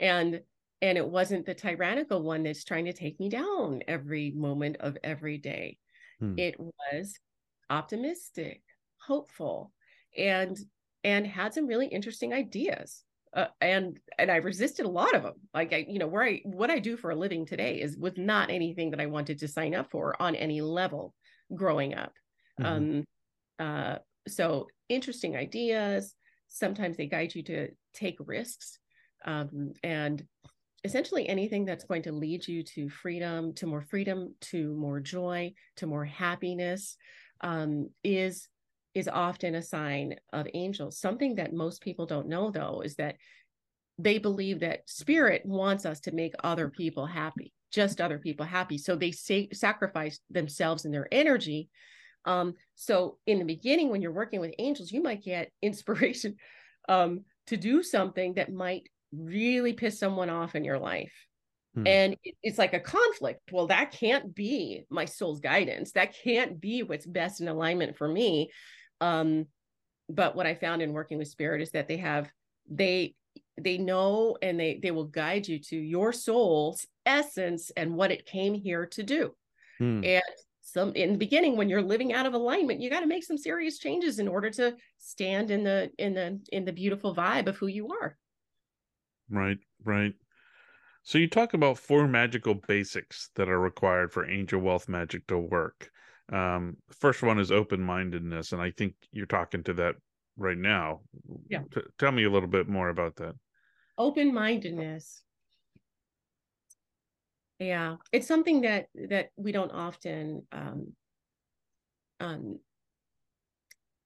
[0.00, 0.42] And
[0.80, 4.98] and it wasn't the tyrannical one that's trying to take me down every moment of
[5.04, 5.78] every day.
[6.22, 6.36] Hmm.
[6.36, 7.14] It was
[7.70, 8.62] optimistic,
[9.06, 9.72] hopeful,
[10.16, 10.56] and
[11.04, 13.04] and had some really interesting ideas.
[13.34, 15.48] Uh, and and I resisted a lot of them.
[15.54, 18.16] Like I, you know, where I what I do for a living today is was
[18.16, 21.14] not anything that I wanted to sign up for on any level
[21.54, 22.12] growing up.
[22.58, 22.84] Mhm.
[22.88, 23.04] Um,
[23.58, 26.14] uh, so interesting ideas.
[26.48, 28.78] Sometimes they guide you to take risks,
[29.24, 30.26] um, and
[30.84, 35.52] essentially anything that's going to lead you to freedom, to more freedom, to more joy,
[35.76, 36.96] to more happiness,
[37.40, 38.48] um, is
[38.94, 40.98] is often a sign of angels.
[40.98, 43.16] Something that most people don't know, though, is that
[43.98, 48.76] they believe that spirit wants us to make other people happy, just other people happy.
[48.76, 51.70] So they say, sacrifice themselves and their energy.
[52.26, 56.36] Um, so in the beginning, when you're working with angels, you might get inspiration
[56.88, 61.12] um, to do something that might really piss someone off in your life.
[61.74, 61.86] Hmm.
[61.86, 63.40] And it's like a conflict.
[63.50, 65.92] Well, that can't be my soul's guidance.
[65.92, 68.50] That can't be what's best in alignment for me.
[69.00, 69.46] Um,
[70.08, 72.30] but what I found in working with spirit is that they have
[72.70, 73.14] they
[73.60, 78.26] they know and they they will guide you to your soul's essence and what it
[78.26, 79.34] came here to do.
[79.78, 80.04] Hmm.
[80.04, 80.22] And
[80.60, 83.38] some in the beginning when you're living out of alignment, you got to make some
[83.38, 87.56] serious changes in order to stand in the in the in the beautiful vibe of
[87.56, 88.16] who you are.
[89.32, 90.14] Right, right.
[91.02, 95.38] So you talk about four magical basics that are required for angel wealth magic to
[95.38, 95.90] work.
[96.32, 99.96] Um, first one is open mindedness, and I think you're talking to that
[100.36, 101.00] right now.
[101.48, 101.62] Yeah.
[101.74, 103.34] T- tell me a little bit more about that.
[103.98, 105.22] Open mindedness.
[107.58, 110.92] Yeah, it's something that that we don't often um,
[112.20, 112.58] um,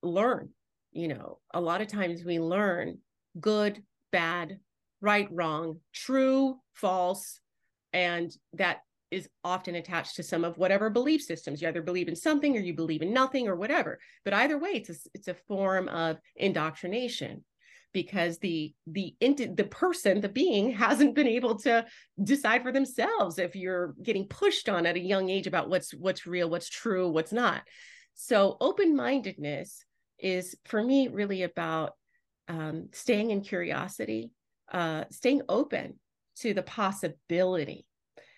[0.03, 0.51] learn.
[0.93, 2.99] You know, a lot of times we learn
[3.39, 4.61] good, bad,
[5.01, 7.41] right, wrong, true, false,
[7.93, 8.81] and that
[9.11, 11.63] is often attached to some of whatever belief systems.
[11.63, 13.99] You either believe in something or you believe in nothing or whatever.
[14.25, 17.45] But either way it's a, it's a form of indoctrination
[17.93, 21.87] because the the the person the being hasn't been able to
[22.23, 26.27] decide for themselves if you're getting pushed on at a young age about what's what's
[26.27, 27.63] real what's true what's not.
[28.15, 29.85] So open-mindedness
[30.19, 31.93] is for me really about
[32.49, 34.31] um, staying in curiosity
[34.73, 35.99] uh, staying open
[36.37, 37.87] to the possibility.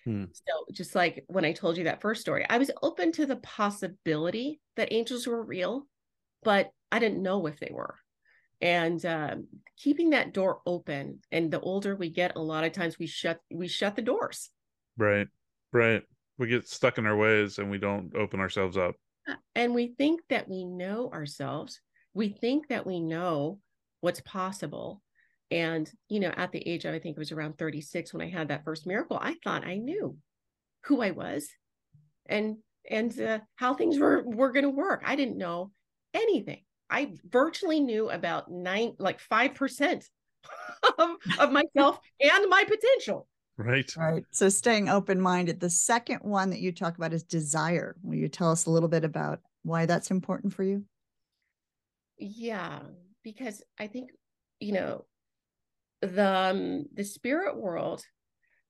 [0.04, 0.24] Hmm.
[0.32, 3.36] So, just like when I told you that first story, I was open to the
[3.36, 5.86] possibility that angels were real,
[6.42, 7.96] but I didn't know if they were.
[8.60, 12.98] And um, keeping that door open, and the older we get, a lot of times
[12.98, 14.50] we shut we shut the doors.
[14.96, 15.28] Right,
[15.72, 16.02] right.
[16.38, 18.94] We get stuck in our ways, and we don't open ourselves up.
[19.54, 21.80] And we think that we know ourselves.
[22.14, 23.58] We think that we know
[24.00, 25.02] what's possible
[25.50, 28.30] and, you know, at the age of, I think it was around 36 when I
[28.30, 30.16] had that first miracle, I thought I knew
[30.84, 31.48] who I was
[32.26, 32.56] and,
[32.88, 35.02] and uh, how things were, were going to work.
[35.06, 35.72] I didn't know
[36.14, 36.62] anything.
[36.90, 40.04] I virtually knew about nine, like 5%
[40.98, 43.26] of, of myself and my potential.
[43.56, 43.90] Right.
[43.96, 44.24] Right.
[44.30, 45.58] So staying open minded.
[45.58, 47.96] The second one that you talk about is desire.
[48.02, 50.84] Will you tell us a little bit about why that's important for you?
[52.18, 52.80] Yeah,
[53.24, 54.10] because I think,
[54.60, 55.04] you know,
[56.02, 58.02] the um, the spirit world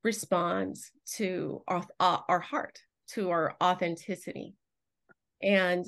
[0.04, 4.54] responds to our uh, our heart to our authenticity.
[5.42, 5.86] And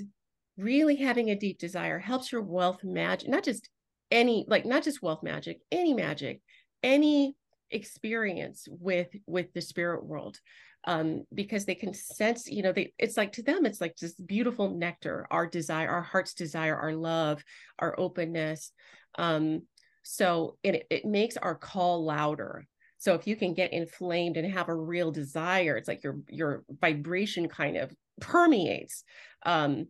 [0.56, 3.68] really having a deep desire helps your wealth magic not just
[4.10, 6.40] any like not just wealth magic any magic
[6.82, 7.34] any
[7.70, 10.38] experience with with the spirit world
[10.84, 14.26] um because they can sense you know they it's like to them it's like just
[14.26, 17.42] beautiful nectar our desire our heart's desire our love
[17.78, 18.72] our openness
[19.18, 19.62] um
[20.02, 22.66] so it, it makes our call louder.
[22.98, 26.64] So if you can get inflamed and have a real desire, it's like your your
[26.80, 29.04] vibration kind of permeates.
[29.44, 29.86] Um,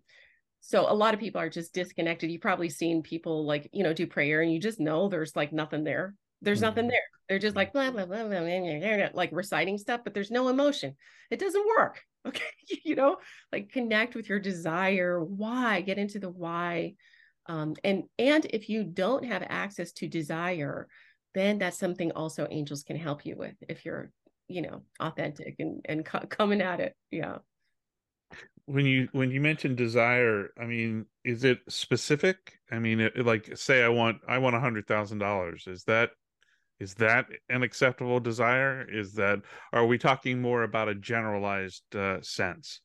[0.61, 2.31] so a lot of people are just disconnected.
[2.31, 5.53] You've probably seen people like, you know, do prayer and you just know there's like
[5.53, 6.15] nothing there.
[6.43, 6.67] There's mm-hmm.
[6.67, 7.01] nothing there.
[7.29, 10.49] They're just like blah, blah, blah, blah, blah, blah, like reciting stuff, but there's no
[10.49, 10.95] emotion.
[11.31, 12.01] It doesn't work.
[12.27, 12.43] Okay.
[12.85, 13.17] you know,
[13.51, 15.25] like connect with your desire.
[15.25, 15.81] Why?
[15.81, 16.93] Get into the why
[17.51, 20.87] um, and and if you don't have access to desire
[21.35, 24.11] then that's something also angels can help you with if you're
[24.49, 26.95] you know authentic and and co- coming at it.
[27.11, 27.39] Yeah.
[28.67, 32.59] When you when you mention desire i mean is it specific?
[32.71, 35.65] I mean it, like say i want i want a hundred thousand dollars.
[35.67, 36.11] Is that
[36.79, 38.87] is that an acceptable desire?
[38.91, 39.41] Is that
[39.73, 42.81] are we talking more about a generalized uh, sense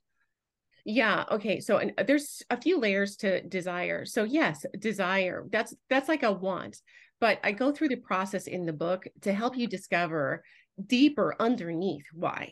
[0.85, 5.73] yeah okay so and uh, there's a few layers to desire so yes desire that's
[5.89, 6.77] that's like a want
[7.19, 10.43] but i go through the process in the book to help you discover
[10.85, 12.51] deeper underneath why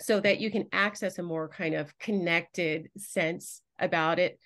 [0.00, 4.38] so that you can access a more kind of connected sense about it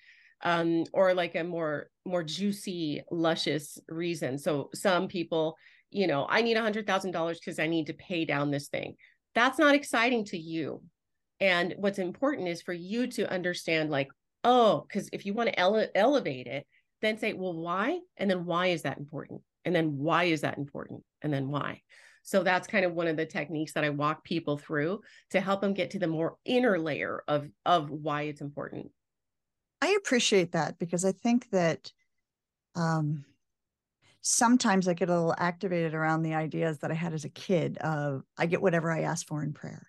[0.43, 5.55] um, or like a more more juicy luscious reason so some people
[5.91, 8.67] you know i need a hundred thousand dollars because i need to pay down this
[8.67, 8.95] thing.
[9.35, 10.83] That's not exciting to you
[11.43, 14.07] and what's important is for you to understand, like,
[14.45, 16.65] oh, because if you want to ele- elevate it,
[17.01, 17.99] then say, well, why?
[18.15, 19.41] And then why is that important?
[19.65, 21.03] And then why is that important?
[21.21, 21.81] And then why?
[22.21, 25.01] So that's kind of one of the techniques that I walk people through
[25.31, 28.91] to help them get to the more inner layer of of why it's important.
[29.81, 31.91] I appreciate that because I think that
[32.75, 33.25] um,
[34.21, 37.77] sometimes I get a little activated around the ideas that I had as a kid
[37.79, 39.85] of I get whatever I ask for in prayer.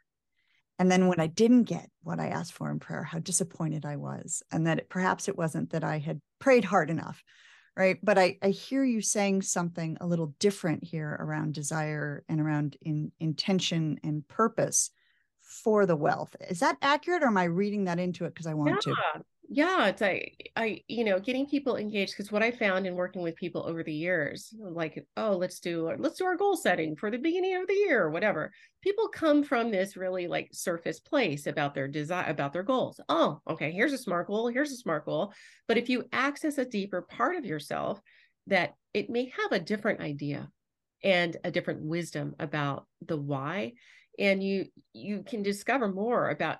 [0.78, 3.96] And then when I didn't get what I asked for in prayer, how disappointed I
[3.96, 4.42] was.
[4.50, 7.22] And that it, perhaps it wasn't that I had prayed hard enough.
[7.76, 7.98] Right.
[8.02, 12.76] But I, I hear you saying something a little different here around desire and around
[12.82, 14.90] in, intention and purpose
[15.40, 16.36] for the wealth.
[16.48, 18.92] Is that accurate or am I reading that into it because I want yeah.
[18.92, 19.24] to?
[19.54, 23.22] Yeah it's i i you know getting people engaged because what i found in working
[23.22, 27.08] with people over the years like oh let's do let's do our goal setting for
[27.08, 28.52] the beginning of the year or whatever.
[28.82, 32.98] People come from this really like surface place about their desire about their goals.
[33.08, 35.32] Oh okay here's a smart goal here's a smart goal.
[35.68, 38.00] But if you access a deeper part of yourself
[38.48, 40.48] that it may have a different idea
[41.04, 43.74] and a different wisdom about the why
[44.18, 46.58] and you you can discover more about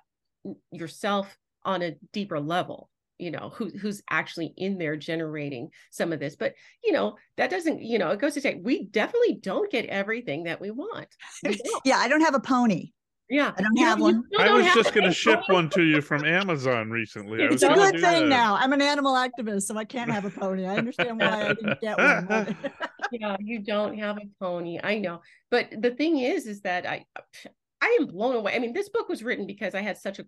[0.71, 6.19] yourself on a deeper level you know who who's actually in there generating some of
[6.19, 6.35] this.
[6.35, 9.85] But you know that doesn't you know it goes to say we definitely don't get
[9.85, 11.07] everything that we want.
[11.43, 12.91] We yeah i don't have a pony.
[13.27, 13.53] Yeah.
[13.57, 14.23] I don't you have one.
[14.37, 17.41] i was just going to ship one to you from amazon recently.
[17.41, 18.27] It's a good thing that.
[18.27, 18.55] now.
[18.55, 20.65] I'm an animal activist so i can't have a pony.
[20.67, 22.57] I understand why i didn't get one
[23.11, 24.79] yeah you don't have a pony.
[24.83, 25.21] I know.
[25.49, 27.05] But the thing is is that i
[27.81, 28.55] I am blown away.
[28.55, 30.25] I mean, this book was written because I had such a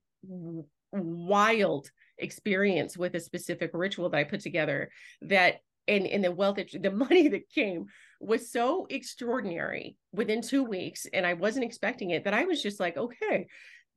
[0.91, 4.89] wild experience with a specific ritual that I put together
[5.21, 7.85] that and, and the wealth the money that came
[8.19, 12.79] was so extraordinary within two weeks and I wasn't expecting it that I was just
[12.79, 13.47] like okay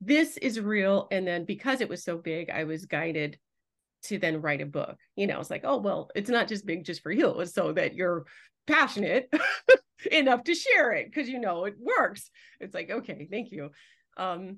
[0.03, 1.07] this is real.
[1.11, 3.37] And then because it was so big I was guided
[4.05, 4.97] to then write a book.
[5.15, 7.71] You know it's like oh well it's not just big just for you it's so
[7.73, 8.25] that you're
[8.67, 9.31] passionate
[10.11, 12.29] enough to share it because you know it works.
[12.59, 13.71] It's like okay thank you.
[14.17, 14.57] Um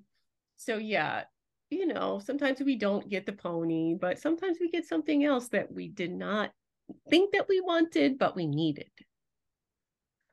[0.57, 1.23] so yeah
[1.73, 5.71] you know, sometimes we don't get the pony, but sometimes we get something else that
[5.71, 6.51] we did not
[7.09, 8.89] think that we wanted, but we needed.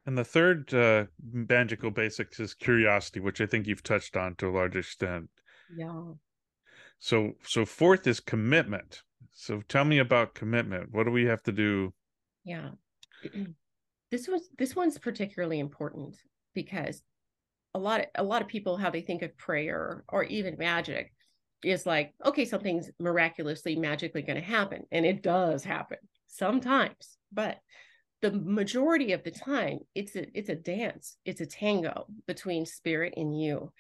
[0.07, 4.49] And the third uh, magical basics is curiosity, which I think you've touched on to
[4.49, 5.29] a large extent.
[5.77, 6.13] Yeah.
[6.99, 9.03] So, so fourth is commitment.
[9.33, 10.93] So, tell me about commitment.
[10.93, 11.95] What do we have to do?
[12.45, 12.71] Yeah,
[14.11, 16.17] this was this one's particularly important
[16.55, 17.03] because
[17.75, 21.13] a lot of, a lot of people how they think of prayer or even magic
[21.63, 24.85] is like, okay, something's miraculously, magically going to happen.
[24.91, 27.59] And it does happen sometimes, but
[28.23, 33.15] the majority of the time it's a it's a dance it's a tango between spirit
[33.17, 33.73] and you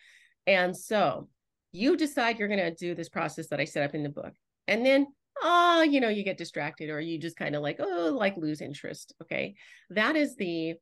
[0.46, 1.28] and so
[1.72, 4.32] you decide you're going to do this process that i set up in the book
[4.66, 5.06] and then
[5.42, 8.60] oh you know you get distracted or you just kind of like oh like lose
[8.60, 9.54] interest okay
[9.90, 10.74] that is the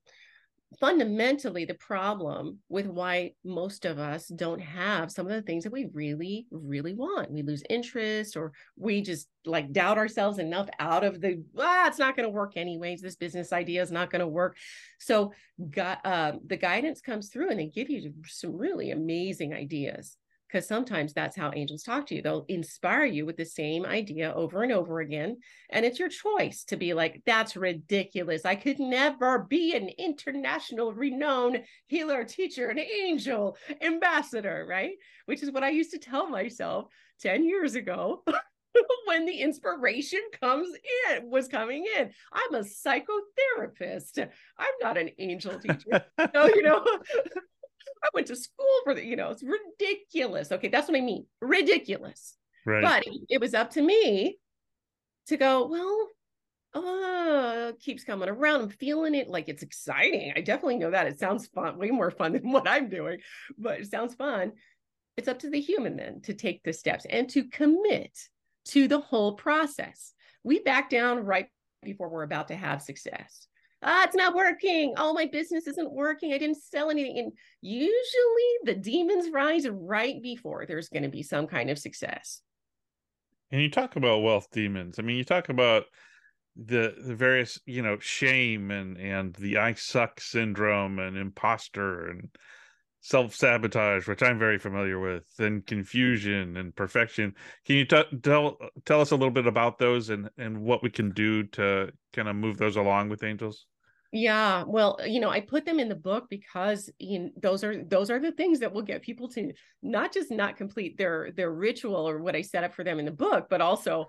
[0.81, 5.73] fundamentally the problem with why most of us don't have some of the things that
[5.73, 7.31] we really really want.
[7.31, 11.99] We lose interest or we just like doubt ourselves enough out of the ah it's
[11.99, 13.01] not going to work anyways.
[13.01, 14.57] This business idea is not going to work.
[14.99, 15.33] So
[15.71, 20.17] got uh, the guidance comes through and they give you some really amazing ideas
[20.49, 22.23] because sometimes that's how angels talk to you.
[22.23, 25.37] They'll inspire you with the same idea over and over again.
[25.71, 28.45] And it's your choice to be like, that's ridiculous.
[28.45, 34.93] I could never be an international renowned healer, teacher, an angel, ambassador, right?
[35.27, 36.87] Which is what I used to tell myself
[37.21, 38.23] 10 years ago.
[39.07, 40.69] when the inspiration comes
[41.11, 44.19] in was coming in i'm a psychotherapist
[44.59, 46.85] i'm not an angel teacher so you know
[48.03, 50.53] I went to school for the, you know, it's ridiculous.
[50.53, 51.27] Okay, that's what I mean.
[51.41, 52.37] Ridiculous.
[52.65, 52.83] Right.
[52.83, 54.39] But it was up to me
[55.27, 56.09] to go, well,
[56.75, 58.61] uh keeps coming around.
[58.61, 60.33] I'm feeling it like it's exciting.
[60.37, 61.07] I definitely know that.
[61.07, 63.21] It sounds fun, way more fun than what I'm doing,
[63.57, 64.53] but it sounds fun.
[65.17, 68.17] It's up to the human then to take the steps and to commit
[68.67, 70.13] to the whole process.
[70.45, 71.49] We back down right
[71.83, 73.48] before we're about to have success
[73.83, 74.95] ah, it's not working.
[74.97, 76.33] Oh, my business isn't working.
[76.33, 77.19] I didn't sell anything.
[77.19, 77.95] And usually
[78.65, 82.43] the demons rise right before there's going to be some kind of success.
[83.51, 84.99] And you talk about wealth demons.
[84.99, 85.85] I mean, you talk about
[86.57, 92.29] the the various, you know, shame and and the I suck syndrome and imposter and
[93.01, 97.35] self sabotage, which I'm very familiar with, and confusion and perfection.
[97.65, 100.91] Can you t- tell tell us a little bit about those and and what we
[100.91, 103.67] can do to kind of move those along with angels?
[104.11, 107.85] Yeah, well, you know, I put them in the book because you know, those are
[107.85, 111.51] those are the things that will get people to not just not complete their their
[111.51, 114.07] ritual or what I set up for them in the book, but also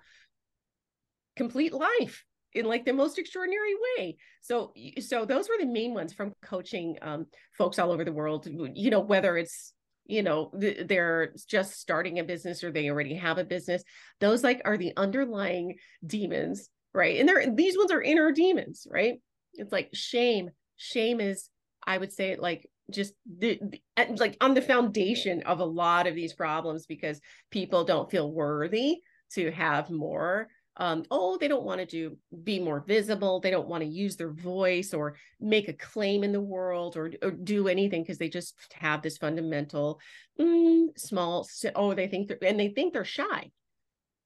[1.36, 4.18] complete life in like the most extraordinary way.
[4.42, 7.26] So so those were the main ones from coaching um,
[7.58, 8.48] folks all over the world.
[8.48, 9.74] You know, whether it's
[10.10, 13.84] you know th- they're just starting a business or they already have a business
[14.20, 15.76] those like are the underlying
[16.06, 19.22] demons right and they're these ones are inner demons right
[19.54, 21.50] it's like shame shame is
[21.86, 23.82] i would say like just the, the
[24.18, 27.22] like on the foundation of a lot of these problems because
[27.52, 28.98] people don't feel worthy
[29.32, 30.48] to have more
[30.78, 34.16] um, oh they don't want to do be more visible they don't want to use
[34.16, 38.30] their voice or make a claim in the world or, or do anything because they
[38.30, 40.00] just have this fundamental
[40.40, 43.50] mm, small oh they think they're and they think they're shy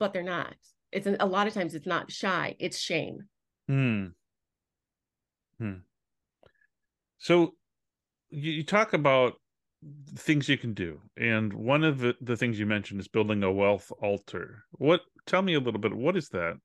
[0.04, 0.54] but they're not.
[0.92, 3.20] It's a lot of times it's not shy it's shame.
[3.68, 4.08] Hmm.
[5.58, 5.80] Hmm.
[7.20, 7.54] So
[8.30, 9.36] you, you talk about
[10.18, 13.52] things you can do and one of the, the things you mentioned is building a
[13.52, 14.66] wealth altar.
[14.74, 16.58] What tell me a little bit what is that?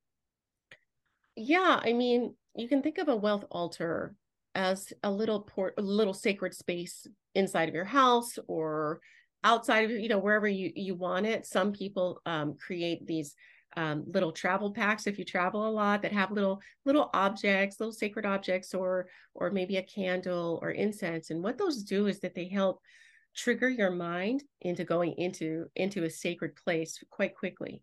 [1.37, 4.15] Yeah i mean you can think of a wealth altar
[4.55, 9.01] as a little port a little sacred space inside of your house or
[9.45, 11.47] outside of you know wherever you you want it.
[11.47, 13.35] Some people um, create these
[13.77, 17.93] um, little travel packs if you travel a lot that have little little objects little
[17.93, 21.31] sacred objects or or maybe a candle or incense.
[21.31, 22.81] And what those do is that they help
[23.37, 27.83] trigger your mind into going into into a sacred place quite quickly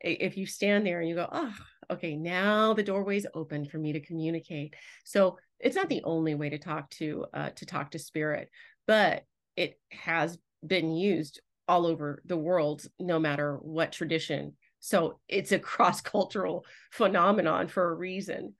[0.00, 1.54] if you stand there and you go oh
[1.90, 4.74] okay now the doorway's open for me to communicate.
[5.04, 8.50] So it's not the only way to talk to uh, to talk to spirit
[8.86, 9.24] but
[9.56, 14.54] it has been used all over the world no matter what tradition.
[14.78, 18.54] So it's a cross cultural phenomenon for a reason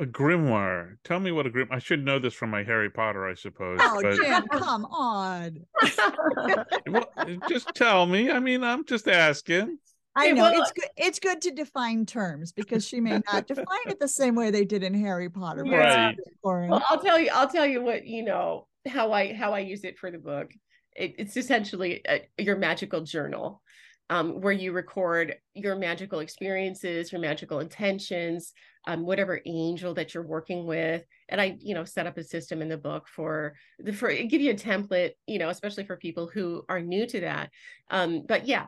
[0.00, 0.96] a grimoire.
[1.04, 1.72] Tell me what a grimoire.
[1.72, 3.78] I should know this from my Harry Potter, I suppose.
[3.80, 4.16] Oh, but...
[4.16, 5.60] Jim, come on.
[6.88, 8.30] well, eh, just tell me.
[8.30, 9.78] I mean, I'm just asking.
[10.16, 10.88] I know it's uh good.
[10.96, 14.64] It's good to define terms because she may not define it the same way they
[14.64, 15.62] did in Harry Potter.
[15.62, 16.16] Right.
[16.42, 17.30] Well, I'll tell you.
[17.32, 20.52] I'll tell you what you know how I how I use it for the book.
[20.94, 23.60] It, it's essentially a, your magical journal
[24.10, 28.52] um, where you record your magical experiences, your magical intentions,
[28.86, 31.04] um, whatever angel that you're working with.
[31.28, 34.40] And I, you know, set up a system in the book for the for give
[34.40, 37.50] you a template, you know, especially for people who are new to that.
[37.90, 38.66] Um, but yeah,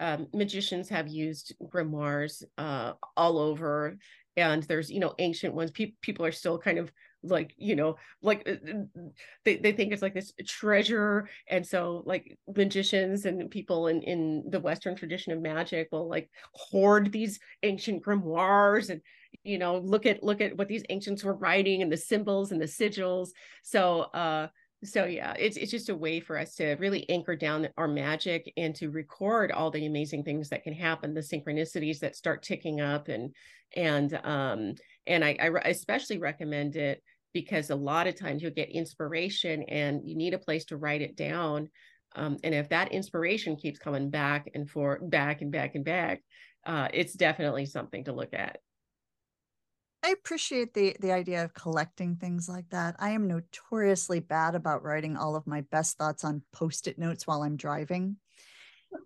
[0.00, 3.96] um, magicians have used grimoires uh, all over,
[4.36, 5.70] and there's you know ancient ones.
[5.70, 6.92] Pe- people are still kind of
[7.24, 9.00] like you know like uh, uh,
[9.44, 14.44] they, they think it's like this treasure and so like magicians and people in in
[14.50, 19.00] the western tradition of magic will like hoard these ancient grimoires and
[19.42, 22.60] you know look at look at what these ancients were writing and the symbols and
[22.60, 23.30] the sigils
[23.62, 24.46] so uh
[24.84, 28.52] so yeah it's it's just a way for us to really anchor down our magic
[28.56, 32.80] and to record all the amazing things that can happen the synchronicities that start ticking
[32.80, 33.34] up and
[33.74, 34.74] and um
[35.06, 40.00] and I, I especially recommend it because a lot of times you'll get inspiration and
[40.04, 41.68] you need a place to write it down.
[42.16, 46.22] Um, and if that inspiration keeps coming back and for back and back and back,
[46.64, 48.58] uh, it's definitely something to look at.
[50.04, 52.94] I appreciate the the idea of collecting things like that.
[52.98, 57.42] I am notoriously bad about writing all of my best thoughts on post-it notes while
[57.42, 58.16] I'm driving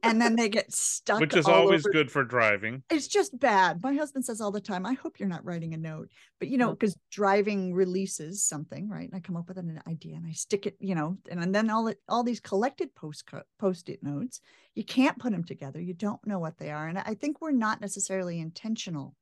[0.03, 1.21] and then they get stuck.
[1.21, 1.93] Which is always over.
[1.93, 2.83] good for driving.
[2.91, 3.83] It's just bad.
[3.83, 6.09] My husband says all the time, I hope you're not writing a note.
[6.39, 9.09] But you know, because driving releases something, right?
[9.09, 11.71] And I come up with an idea and I stick it, you know, and then
[11.71, 13.25] all it, all these collected post
[13.59, 14.41] post-it notes,
[14.75, 15.81] you can't put them together.
[15.81, 16.89] You don't know what they are.
[16.89, 19.15] And I think we're not necessarily intentional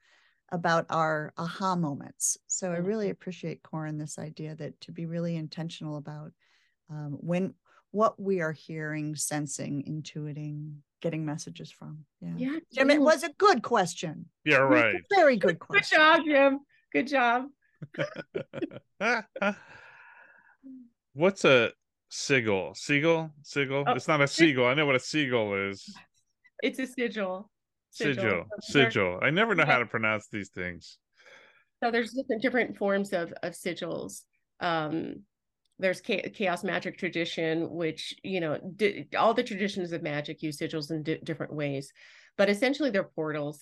[0.53, 2.39] about our aha moments.
[2.47, 3.13] So I really mm-hmm.
[3.13, 6.33] appreciate Corin this idea that to be really intentional about
[6.91, 7.55] um, when
[7.91, 12.05] what we are hearing, sensing, intuiting, getting messages from.
[12.21, 12.33] Yeah.
[12.37, 12.59] Yeah.
[12.73, 14.27] Jim, it was a good question.
[14.45, 14.97] Yeah, right.
[15.15, 15.99] Very good question.
[15.99, 16.61] Good job, Jim.
[16.93, 17.47] Good job.
[21.15, 21.73] What's a
[22.09, 22.75] sigil?
[22.75, 23.31] Seagull?
[23.43, 23.85] Sigil?
[23.87, 24.67] Oh, it's not a seagull.
[24.67, 25.95] I know what a seagull is.
[26.63, 27.51] It's a sigil.
[27.91, 28.45] Sigil.
[28.61, 28.91] Sigil.
[28.91, 29.20] sigil.
[29.22, 30.99] I never know how to pronounce these things.
[31.82, 34.22] So there's different different forms of of sigils.
[34.61, 35.22] Um,
[35.78, 40.91] there's chaos magic tradition which you know di- all the traditions of magic use sigils
[40.91, 41.93] in di- different ways
[42.39, 43.61] but essentially they're portals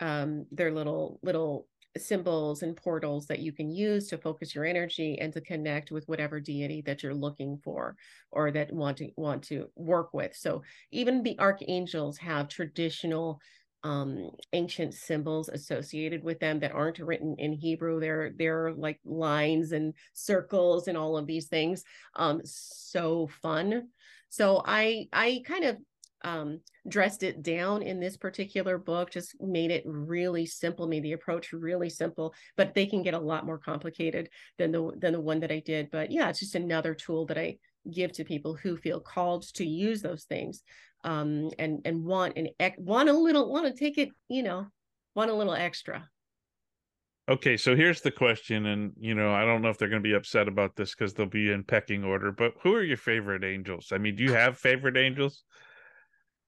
[0.00, 1.66] um they're little little
[1.98, 6.06] symbols and portals that you can use to focus your energy and to connect with
[6.06, 7.96] whatever deity that you're looking for
[8.30, 10.62] or that want to want to work with so
[10.92, 13.40] even the archangels have traditional
[13.86, 18.00] um, ancient symbols associated with them that aren't written in Hebrew.
[18.00, 21.84] They're they're like lines and circles and all of these things.
[22.16, 23.88] Um, so fun.
[24.28, 25.76] So I I kind of
[26.24, 31.12] um, dressed it down in this particular book, just made it really simple, made the
[31.12, 34.28] approach really simple, but they can get a lot more complicated
[34.58, 35.90] than the than the one that I did.
[35.92, 37.58] But yeah, it's just another tool that I
[37.88, 40.64] give to people who feel called to use those things
[41.06, 42.48] um, and and want an
[42.78, 44.66] want a little want to take it you know
[45.14, 46.08] want a little extra.
[47.28, 50.08] Okay so here's the question and you know i don't know if they're going to
[50.08, 53.42] be upset about this because they'll be in pecking order but who are your favorite
[53.42, 53.88] angels?
[53.92, 55.42] I mean do you have favorite angels?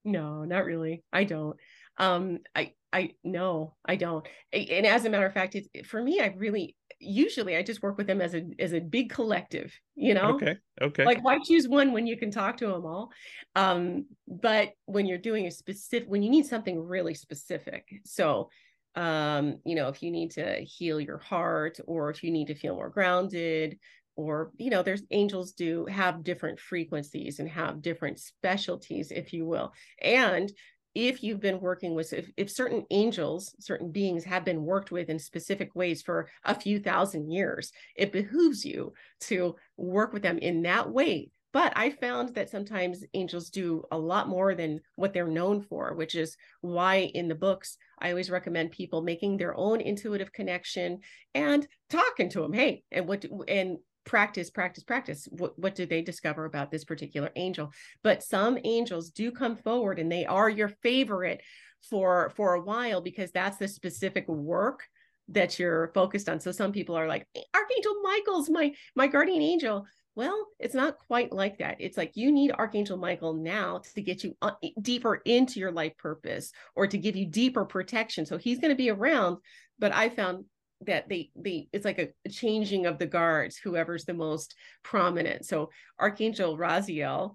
[0.04, 1.02] No not really.
[1.12, 1.56] I don't.
[1.96, 4.26] Um i i no i don't.
[4.52, 7.96] And as a matter of fact it's for me i really usually i just work
[7.96, 10.34] with them as a as a big collective you know?
[10.34, 11.04] Okay okay.
[11.04, 13.10] Like why choose one when you can talk to them all?
[13.56, 18.48] Um but when you're doing a specific when you need something really specific so
[18.94, 22.54] um you know if you need to heal your heart or if you need to
[22.54, 23.78] feel more grounded
[24.16, 29.46] or you know there's angels do have different frequencies and have different specialties if you
[29.46, 29.72] will.
[30.02, 30.50] And
[30.98, 35.08] if you've been working with if, if certain angels certain beings have been worked with
[35.08, 40.38] in specific ways for a few thousand years it behooves you to work with them
[40.38, 41.30] in that way.
[41.52, 45.94] But i found that sometimes angels do a lot more than what they're known for
[45.94, 50.98] which is why in the books i always recommend people making their own intuitive connection
[51.32, 53.78] and talking to them hey and what and
[54.08, 55.28] practice practice practice.
[55.30, 57.70] What, what do they discover about this particular angel?
[58.02, 61.42] But some angels do come forward and they are your favorite
[61.88, 64.80] for for a while because that's the specific work
[65.28, 66.40] that you're focused on.
[66.40, 69.86] So some people are like archangel michael's my my guardian angel.
[70.14, 71.76] Well it's not quite like that.
[71.78, 75.96] It's like you need archangel michael now to get you uh, deeper into your life
[75.98, 78.24] purpose or to give you deeper protection.
[78.24, 79.36] So he's going to be around
[79.80, 80.44] but i found
[80.86, 85.70] that they they it's like a changing of the guards whoever's the most prominent so
[86.00, 87.34] archangel raziel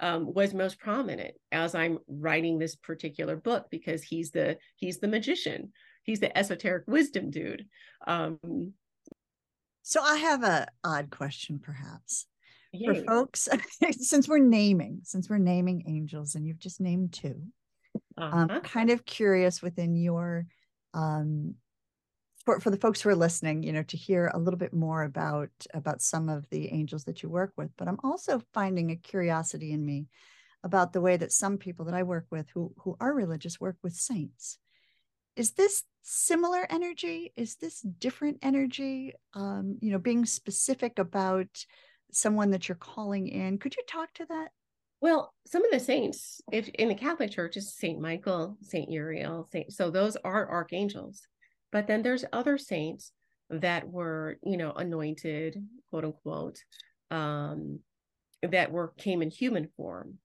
[0.00, 5.08] um, was most prominent as i'm writing this particular book because he's the he's the
[5.08, 5.72] magician
[6.04, 7.66] he's the esoteric wisdom dude
[8.06, 8.38] um,
[9.82, 12.26] so i have a odd question perhaps
[12.72, 12.86] Yay.
[12.86, 13.48] for folks
[13.92, 17.34] since we're naming since we're naming angels and you've just named 2
[18.18, 18.46] uh-huh.
[18.50, 20.46] i'm kind of curious within your
[20.92, 21.56] um,
[22.44, 25.02] for, for the folks who are listening, you know, to hear a little bit more
[25.02, 27.70] about about some of the angels that you work with.
[27.76, 30.08] But I'm also finding a curiosity in me
[30.62, 33.76] about the way that some people that I work with who who are religious work
[33.82, 34.58] with saints.
[35.36, 37.32] Is this similar energy?
[37.36, 39.14] Is this different energy?
[39.34, 41.64] Um, you know, being specific about
[42.12, 43.58] someone that you're calling in.
[43.58, 44.48] Could you talk to that?
[45.00, 49.48] Well, some of the saints, if in the Catholic Church, is Saint Michael, Saint Uriel,
[49.50, 49.72] Saint.
[49.72, 51.26] So those are archangels.
[51.74, 53.10] But then there's other saints
[53.50, 55.60] that were, you know, anointed,
[55.90, 56.60] quote unquote,
[57.10, 57.80] um,
[58.42, 60.18] that were came in human form.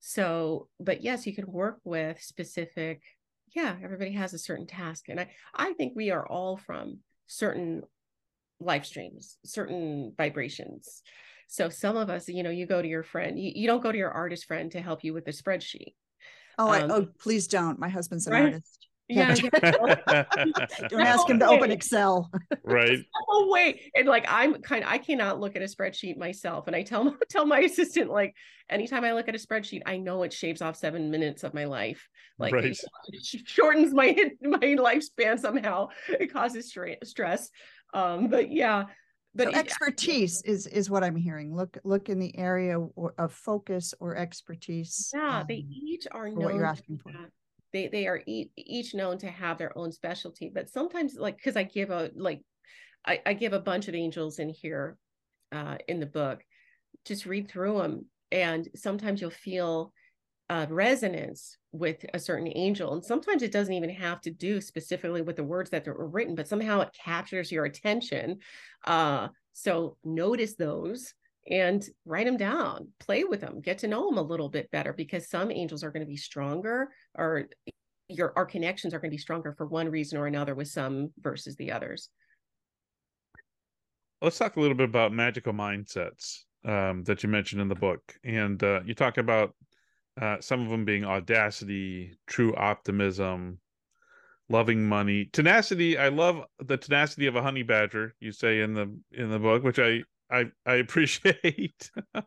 [0.00, 3.00] So, but yes, you can work with specific,
[3.56, 5.08] yeah, everybody has a certain task.
[5.08, 7.82] And I, I think we are all from certain
[8.60, 11.02] life streams, certain vibrations.
[11.48, 13.90] So some of us, you know, you go to your friend, you, you don't go
[13.90, 15.94] to your artist friend to help you with the spreadsheet.
[16.58, 17.78] Oh, um, I, oh, please don't.
[17.78, 18.44] My husband's an right?
[18.44, 18.79] artist.
[19.10, 19.34] Yeah.
[20.88, 22.30] Don't ask him to open Excel.
[22.62, 22.98] Right.
[23.28, 23.80] Oh wait.
[23.96, 26.68] And like I'm kind of I cannot look at a spreadsheet myself.
[26.68, 28.34] And I tell tell my assistant, like,
[28.68, 31.64] anytime I look at a spreadsheet, I know it shaves off seven minutes of my
[31.64, 32.08] life.
[32.38, 32.64] Like right.
[32.64, 32.78] it
[33.22, 35.88] shortens my my lifespan somehow.
[36.08, 36.72] It causes
[37.04, 37.50] stress.
[37.92, 38.84] Um, but yeah.
[39.34, 41.54] But so expertise is is what I'm hearing.
[41.56, 42.78] Look look in the area
[43.18, 45.10] of focus or expertise.
[45.14, 47.12] Yeah, um, they each are known what you're asking for.
[47.12, 47.30] That
[47.72, 51.62] they they are each, known to have their own specialty but sometimes like because i
[51.62, 52.42] give a like
[53.06, 54.98] I, I give a bunch of angels in here
[55.52, 56.42] uh, in the book
[57.06, 59.92] just read through them and sometimes you'll feel
[60.68, 65.36] resonance with a certain angel and sometimes it doesn't even have to do specifically with
[65.36, 68.38] the words that were written but somehow it captures your attention
[68.86, 71.14] uh, so notice those
[71.48, 74.92] and write them down, play with them, get to know them a little bit better
[74.92, 77.46] because some angels are going to be stronger or
[78.08, 81.10] your our connections are going to be stronger for one reason or another with some
[81.20, 82.08] versus the others.
[84.20, 88.00] Let's talk a little bit about magical mindsets um, that you mentioned in the book.
[88.22, 89.54] And uh, you talk about
[90.20, 93.58] uh, some of them being audacity, true optimism,
[94.50, 95.96] loving money, tenacity.
[95.96, 98.14] I love the tenacity of a honey badger.
[98.20, 101.90] You say in the in the book, which I I I appreciate.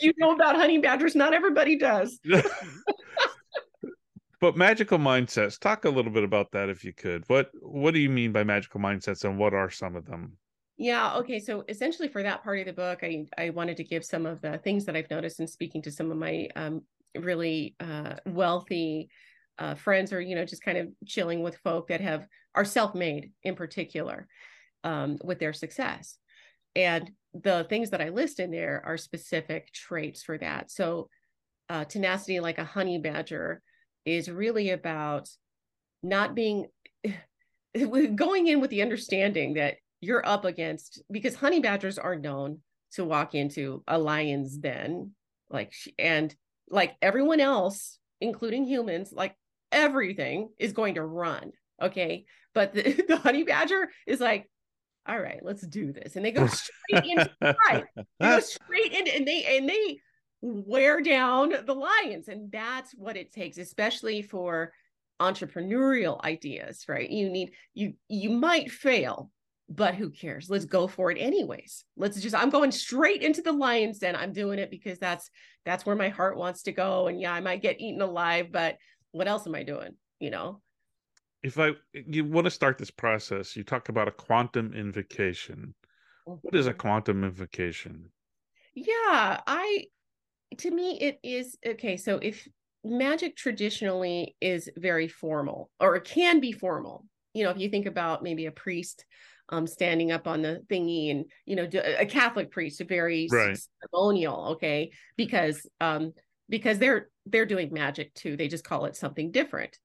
[0.00, 1.14] you know about honey badgers.
[1.14, 2.18] Not everybody does.
[4.40, 5.58] but magical mindsets.
[5.58, 7.24] Talk a little bit about that, if you could.
[7.28, 10.36] What What do you mean by magical mindsets, and what are some of them?
[10.76, 11.16] Yeah.
[11.16, 11.40] Okay.
[11.40, 14.40] So essentially, for that part of the book, I I wanted to give some of
[14.40, 16.82] the things that I've noticed in speaking to some of my um,
[17.14, 19.10] really uh, wealthy
[19.58, 22.94] uh, friends, or you know, just kind of chilling with folk that have are self
[22.94, 24.26] made in particular
[24.84, 26.16] um, with their success.
[26.76, 30.70] And the things that I list in there are specific traits for that.
[30.70, 31.08] So
[31.68, 33.62] uh, tenacity, like a honey badger,
[34.04, 35.28] is really about
[36.02, 36.66] not being
[38.14, 42.60] going in with the understanding that you're up against because honey badgers are known
[42.92, 45.12] to walk into a lion's den
[45.50, 46.34] like and
[46.70, 49.36] like everyone else including humans like
[49.70, 54.48] everything is going to run okay but the, the honey badger is like
[55.06, 56.16] all right, let's do this.
[56.16, 57.84] And they go straight into the fight.
[57.96, 60.00] They go straight in and they and they
[60.42, 62.28] wear down the lions.
[62.28, 64.72] And that's what it takes, especially for
[65.20, 67.08] entrepreneurial ideas, right?
[67.08, 69.30] You need you you might fail,
[69.68, 70.50] but who cares?
[70.50, 71.84] Let's go for it anyways.
[71.96, 74.16] Let's just I'm going straight into the lion's den.
[74.16, 75.30] I'm doing it because that's
[75.64, 77.06] that's where my heart wants to go.
[77.08, 78.76] And yeah, I might get eaten alive, but
[79.12, 79.94] what else am I doing?
[80.20, 80.60] You know?
[81.42, 85.74] If I you want to start this process, you talk about a quantum invocation.
[86.24, 86.78] What is a mm-hmm.
[86.78, 88.10] quantum invocation?
[88.74, 89.86] Yeah, I
[90.58, 91.96] to me it is okay.
[91.96, 92.46] So if
[92.84, 97.86] magic traditionally is very formal or it can be formal, you know, if you think
[97.86, 99.04] about maybe a priest
[99.48, 101.68] um standing up on the thingy and you know
[101.98, 103.58] a Catholic priest, a very right.
[103.80, 106.12] ceremonial, okay, because um
[106.50, 108.36] because they're they're doing magic too.
[108.36, 109.78] They just call it something different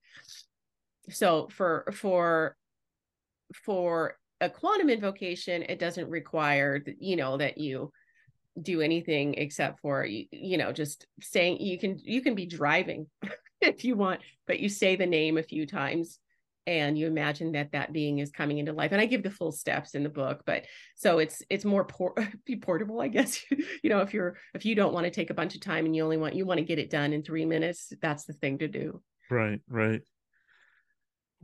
[1.09, 2.55] so for for
[3.53, 7.91] for a quantum invocation it doesn't require you know that you
[8.61, 13.07] do anything except for you, you know just saying you can you can be driving
[13.61, 16.19] if you want but you say the name a few times
[16.67, 18.91] and you imagine that that being is coming into life.
[18.91, 22.15] And i give the full steps in the book but so it's it's more por-
[22.45, 23.43] be portable i guess.
[23.83, 25.95] You know if you're if you don't want to take a bunch of time and
[25.95, 28.57] you only want you want to get it done in three minutes that's the thing
[28.59, 29.01] to do.
[29.29, 30.01] Right right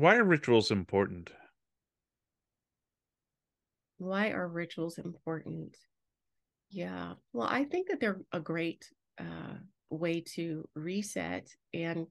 [0.01, 1.29] why are rituals important?
[3.99, 5.77] Why are rituals important?
[6.71, 8.89] Yeah, well, I think that they're a great
[9.19, 9.57] uh,
[9.91, 11.49] way to reset.
[11.71, 12.07] And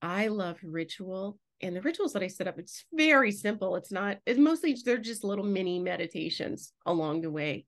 [0.00, 1.40] I love ritual.
[1.60, 3.74] And the rituals that I set up, it's very simple.
[3.74, 7.66] It's not, it's mostly, they're just little mini meditations along the way.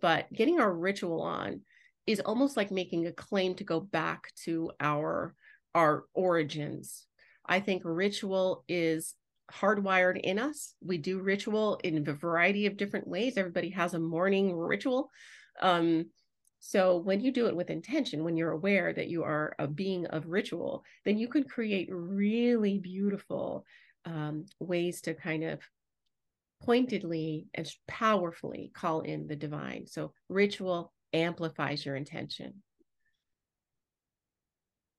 [0.00, 1.62] But getting our ritual on
[2.06, 5.34] is almost like making a claim to go back to our
[5.74, 7.06] our origins
[7.48, 9.14] I think ritual is
[9.52, 10.74] hardwired in us.
[10.84, 13.36] We do ritual in a variety of different ways.
[13.36, 15.10] Everybody has a morning ritual.
[15.60, 16.06] Um,
[16.58, 20.06] so when you do it with intention, when you're aware that you are a being
[20.06, 23.64] of ritual, then you can create really beautiful
[24.04, 25.60] um, ways to kind of
[26.62, 29.86] pointedly and powerfully call in the divine.
[29.86, 32.62] So ritual amplifies your intention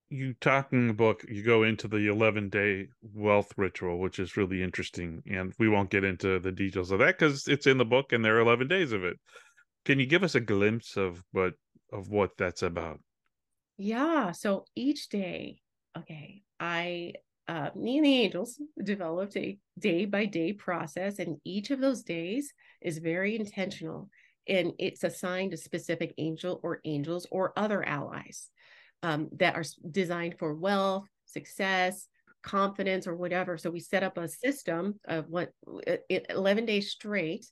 [0.10, 4.38] you talk in the book you go into the 11 day wealth ritual which is
[4.38, 7.86] really interesting and we won't get into the details of that because it's in the
[7.86, 9.18] book and there are 11 days of it.
[9.86, 11.54] Can you give us a glimpse of what
[11.92, 13.00] of what that's about?
[13.78, 15.62] Yeah so each day
[15.98, 17.14] okay i
[17.48, 22.04] uh, me and the angels developed a day by day process and each of those
[22.04, 24.10] days is very intentional
[24.48, 28.50] and it's assigned a specific angel or angels or other allies
[29.04, 32.08] um, that are designed for wealth, success,
[32.44, 33.58] confidence, or whatever.
[33.58, 35.52] So we set up a system of what
[36.10, 37.46] 11 days straight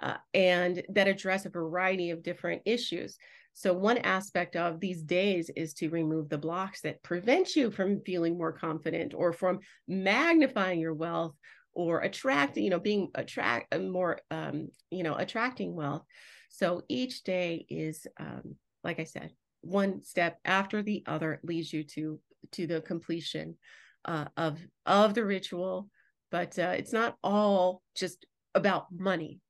[0.00, 3.16] uh, and that address a variety of different issues.
[3.52, 8.00] So, one aspect of these days is to remove the blocks that prevent you from
[8.00, 11.36] feeling more confident or from magnifying your wealth
[11.72, 16.02] or attracting, you know, being attract uh, more, um, you know, attracting wealth.
[16.50, 19.30] So, each day is, um, like I said,
[19.64, 22.20] one step after the other leads you to
[22.52, 23.56] to the completion
[24.04, 25.88] uh, of of the ritual
[26.30, 29.40] but uh, it's not all just about money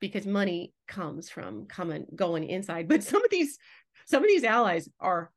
[0.00, 3.58] because money comes from coming going inside but some of these
[4.06, 5.30] some of these allies are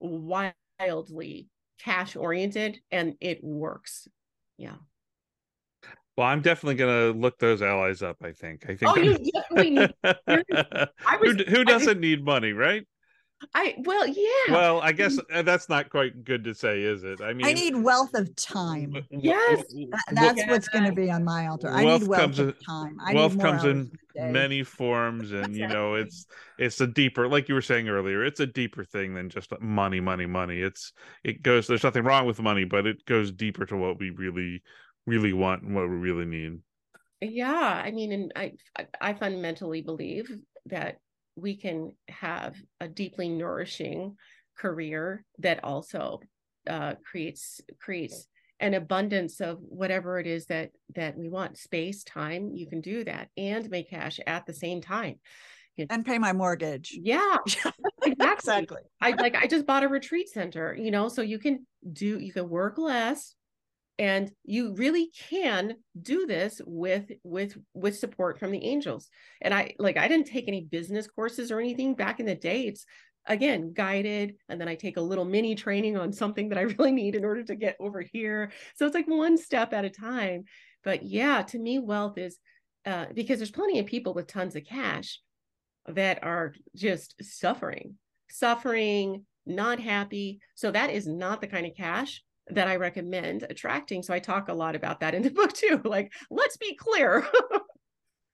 [0.00, 1.48] wildly
[1.80, 4.06] cash oriented and it works
[4.58, 4.76] yeah
[6.16, 8.18] well, I'm definitely gonna look those allies up.
[8.22, 8.66] I think.
[8.68, 8.82] I think.
[8.82, 9.94] Oh, you definitely need.
[11.22, 12.86] who, who doesn't I, need money, right?
[13.54, 14.50] I well, yeah.
[14.50, 17.20] Well, I guess uh, that's not quite good to say, is it?
[17.20, 18.94] I mean, I need wealth of time.
[19.10, 20.50] Yes, that, that's yeah.
[20.50, 21.70] what's going to be on my altar.
[21.70, 22.96] I need wealth of in, time.
[23.04, 26.26] I wealth comes in many forms, and you know, it's
[26.58, 30.00] it's a deeper, like you were saying earlier, it's a deeper thing than just money,
[30.00, 30.60] money, money.
[30.60, 30.92] It's
[31.24, 31.66] it goes.
[31.66, 34.62] There's nothing wrong with money, but it goes deeper to what we really,
[35.06, 36.58] really want and what we really need.
[37.20, 38.52] Yeah, I mean, and I
[39.00, 40.30] I fundamentally believe
[40.66, 40.98] that
[41.36, 44.16] we can have a deeply nourishing
[44.56, 46.20] career that also
[46.68, 48.28] uh, creates creates
[48.60, 53.02] an abundance of whatever it is that that we want space time you can do
[53.02, 55.18] that and make cash at the same time
[55.78, 56.98] and pay my mortgage.
[57.00, 57.38] Yeah,
[58.02, 58.12] exactly.
[58.12, 58.82] exactly.
[59.00, 62.32] I like I just bought a retreat center, you know, so you can do you
[62.32, 63.34] can work less
[64.02, 69.08] and you really can do this with with with support from the angels.
[69.40, 72.62] And I like I didn't take any business courses or anything back in the day.
[72.62, 72.84] It's
[73.26, 76.90] again guided and then i take a little mini training on something that i really
[76.90, 80.42] need in order to get over here so it's like one step at a time
[80.82, 82.38] but yeah to me wealth is
[82.84, 85.20] uh, because there's plenty of people with tons of cash
[85.86, 87.94] that are just suffering
[88.28, 94.02] suffering not happy so that is not the kind of cash that i recommend attracting
[94.02, 97.26] so i talk a lot about that in the book too like let's be clear.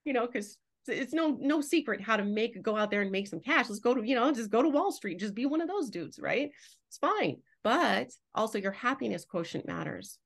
[0.04, 0.56] You know because
[0.86, 3.68] it's no no secret how to make go out there and make some cash.
[3.68, 5.90] Let's go to you know just go to wall street just be one of those
[5.90, 6.48] dudes right?
[6.88, 10.18] It's fine but also your happiness quotient matters.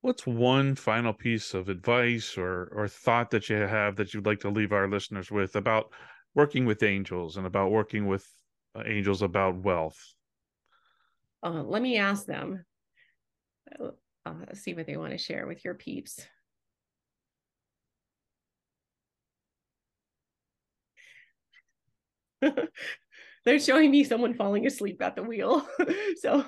[0.00, 4.40] What's one final piece of advice or or thought that you have that you'd like
[4.40, 5.92] to leave our listeners with about
[6.34, 8.26] working with angels and about working with
[8.74, 10.14] uh, angels about wealth
[11.44, 12.64] uh, let me ask them
[14.26, 16.20] uh, see what they want to share with your peeps
[23.44, 25.66] they're showing me someone falling asleep at the wheel.
[26.20, 26.44] so,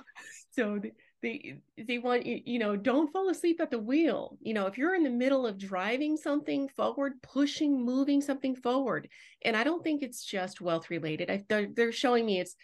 [0.53, 0.81] so
[1.23, 4.37] they they want you, you know, don't fall asleep at the wheel.
[4.41, 9.09] You know, if you're in the middle of driving something forward, pushing, moving something forward,
[9.43, 11.31] and I don't think it's just wealth related.
[11.31, 12.57] I, they're, they're showing me it's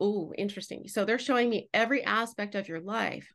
[0.00, 0.88] oh interesting.
[0.88, 3.28] So they're showing me every aspect of your life.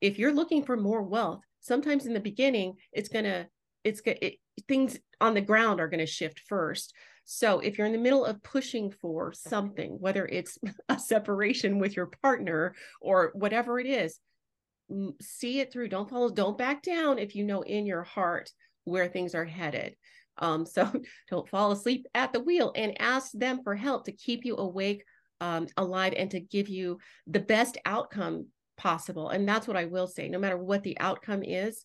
[0.00, 3.48] If you're looking for more wealth, sometimes in the beginning, it's gonna
[3.84, 4.34] it's gonna it,
[4.68, 6.92] things on the ground are going to shift first
[7.26, 10.58] so if you're in the middle of pushing for something, whether it's
[10.88, 14.18] a separation with your partner or whatever it is,
[15.20, 15.88] see it through.
[15.88, 18.50] Don't follow, don't back down if you know in your heart
[18.84, 19.96] where things are headed.
[20.38, 20.90] Um, so
[21.28, 25.02] don't fall asleep at the wheel and ask them for help to keep you awake,
[25.40, 29.30] um, alive, and to give you the best outcome possible.
[29.30, 30.28] And that's what I will say.
[30.28, 31.84] No matter what the outcome is,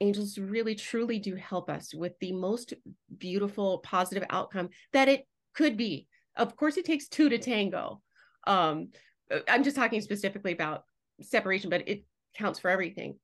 [0.00, 2.74] angels really truly do help us with the most
[3.16, 6.06] beautiful positive outcome that it could be.
[6.36, 8.00] Of course it takes two to tango.
[8.46, 8.88] Um
[9.30, 10.82] uh, i'm just talking specifically about
[11.20, 12.04] separation but it
[12.36, 13.16] counts for everything.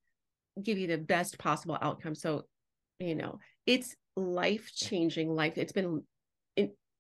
[0.62, 2.14] Give you the best possible outcome.
[2.14, 2.44] So
[3.00, 5.54] you know it's life changing life.
[5.56, 6.02] It's been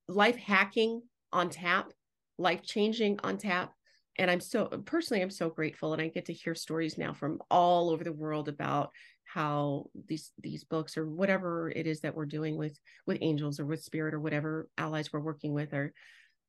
[0.08, 1.92] life hacking on tap
[2.38, 3.72] life changing on tap.
[4.20, 7.38] And i'm so personally i'm so grateful and i get to hear stories now from
[7.52, 8.90] all over the world about
[9.22, 12.76] how these these books or whatever it is that we're doing with
[13.06, 15.92] with angels or with spirit or whatever allies we're working with are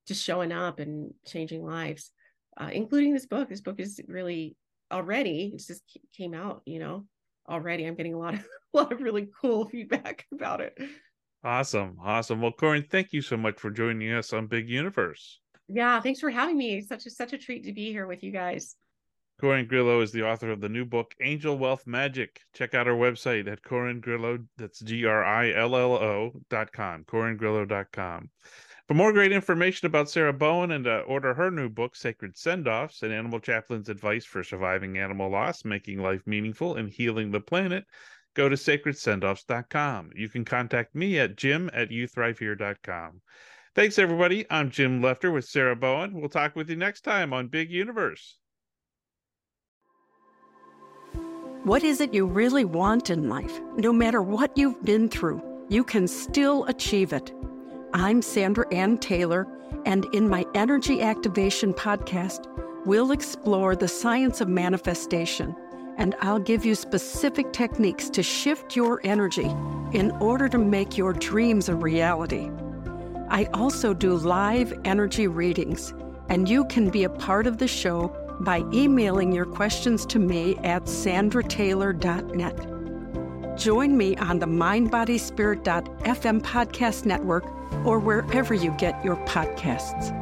[0.08, 2.12] just showing up and changing lives
[2.60, 3.50] uh, including this book.
[3.50, 4.56] This book is really
[4.92, 5.84] already it just
[6.18, 7.06] came out you know
[7.48, 7.86] already.
[7.86, 8.40] I'm getting a lot of
[8.74, 10.78] a lot of really cool feedback about it.
[11.44, 11.98] Awesome.
[12.04, 12.42] Awesome.
[12.42, 15.40] Well Corin thank you so much for joining us on big universe
[15.70, 18.32] yeah thanks for having me such a such a treat to be here with you
[18.32, 18.76] guys
[19.40, 22.42] Corin Grillo is the author of the new book, Angel Wealth Magic.
[22.54, 26.74] Check out our website at Corin Grillo, that's G R I L L O dot
[26.74, 28.30] com, dot com.
[28.90, 32.68] For more great information about Sarah Bowen and to order her new book, Sacred Send
[32.68, 37.40] Offs, an animal chaplain's advice for surviving animal loss, making life meaningful, and healing the
[37.40, 37.86] planet,
[38.34, 40.10] go to sacredsendoffs.com.
[40.16, 43.22] You can contact me at jim at youthrivehere.com.
[43.80, 44.46] Thanks, everybody.
[44.50, 46.12] I'm Jim Lefter with Sarah Bowen.
[46.12, 48.38] We'll talk with you next time on Big Universe.
[51.64, 53.62] What is it you really want in life?
[53.78, 57.32] No matter what you've been through, you can still achieve it.
[57.94, 59.48] I'm Sandra Anne Taylor,
[59.86, 62.48] and in my Energy Activation podcast,
[62.86, 65.56] we'll explore the science of manifestation,
[65.96, 69.50] and I'll give you specific techniques to shift your energy
[69.94, 72.52] in order to make your dreams a reality.
[73.30, 75.94] I also do live energy readings,
[76.30, 80.58] and you can be a part of the show by emailing your questions to me
[80.58, 83.58] at sandrataylor.net.
[83.58, 87.46] Join me on the mindbodyspirit.fm podcast network
[87.86, 90.16] or wherever you get your podcasts.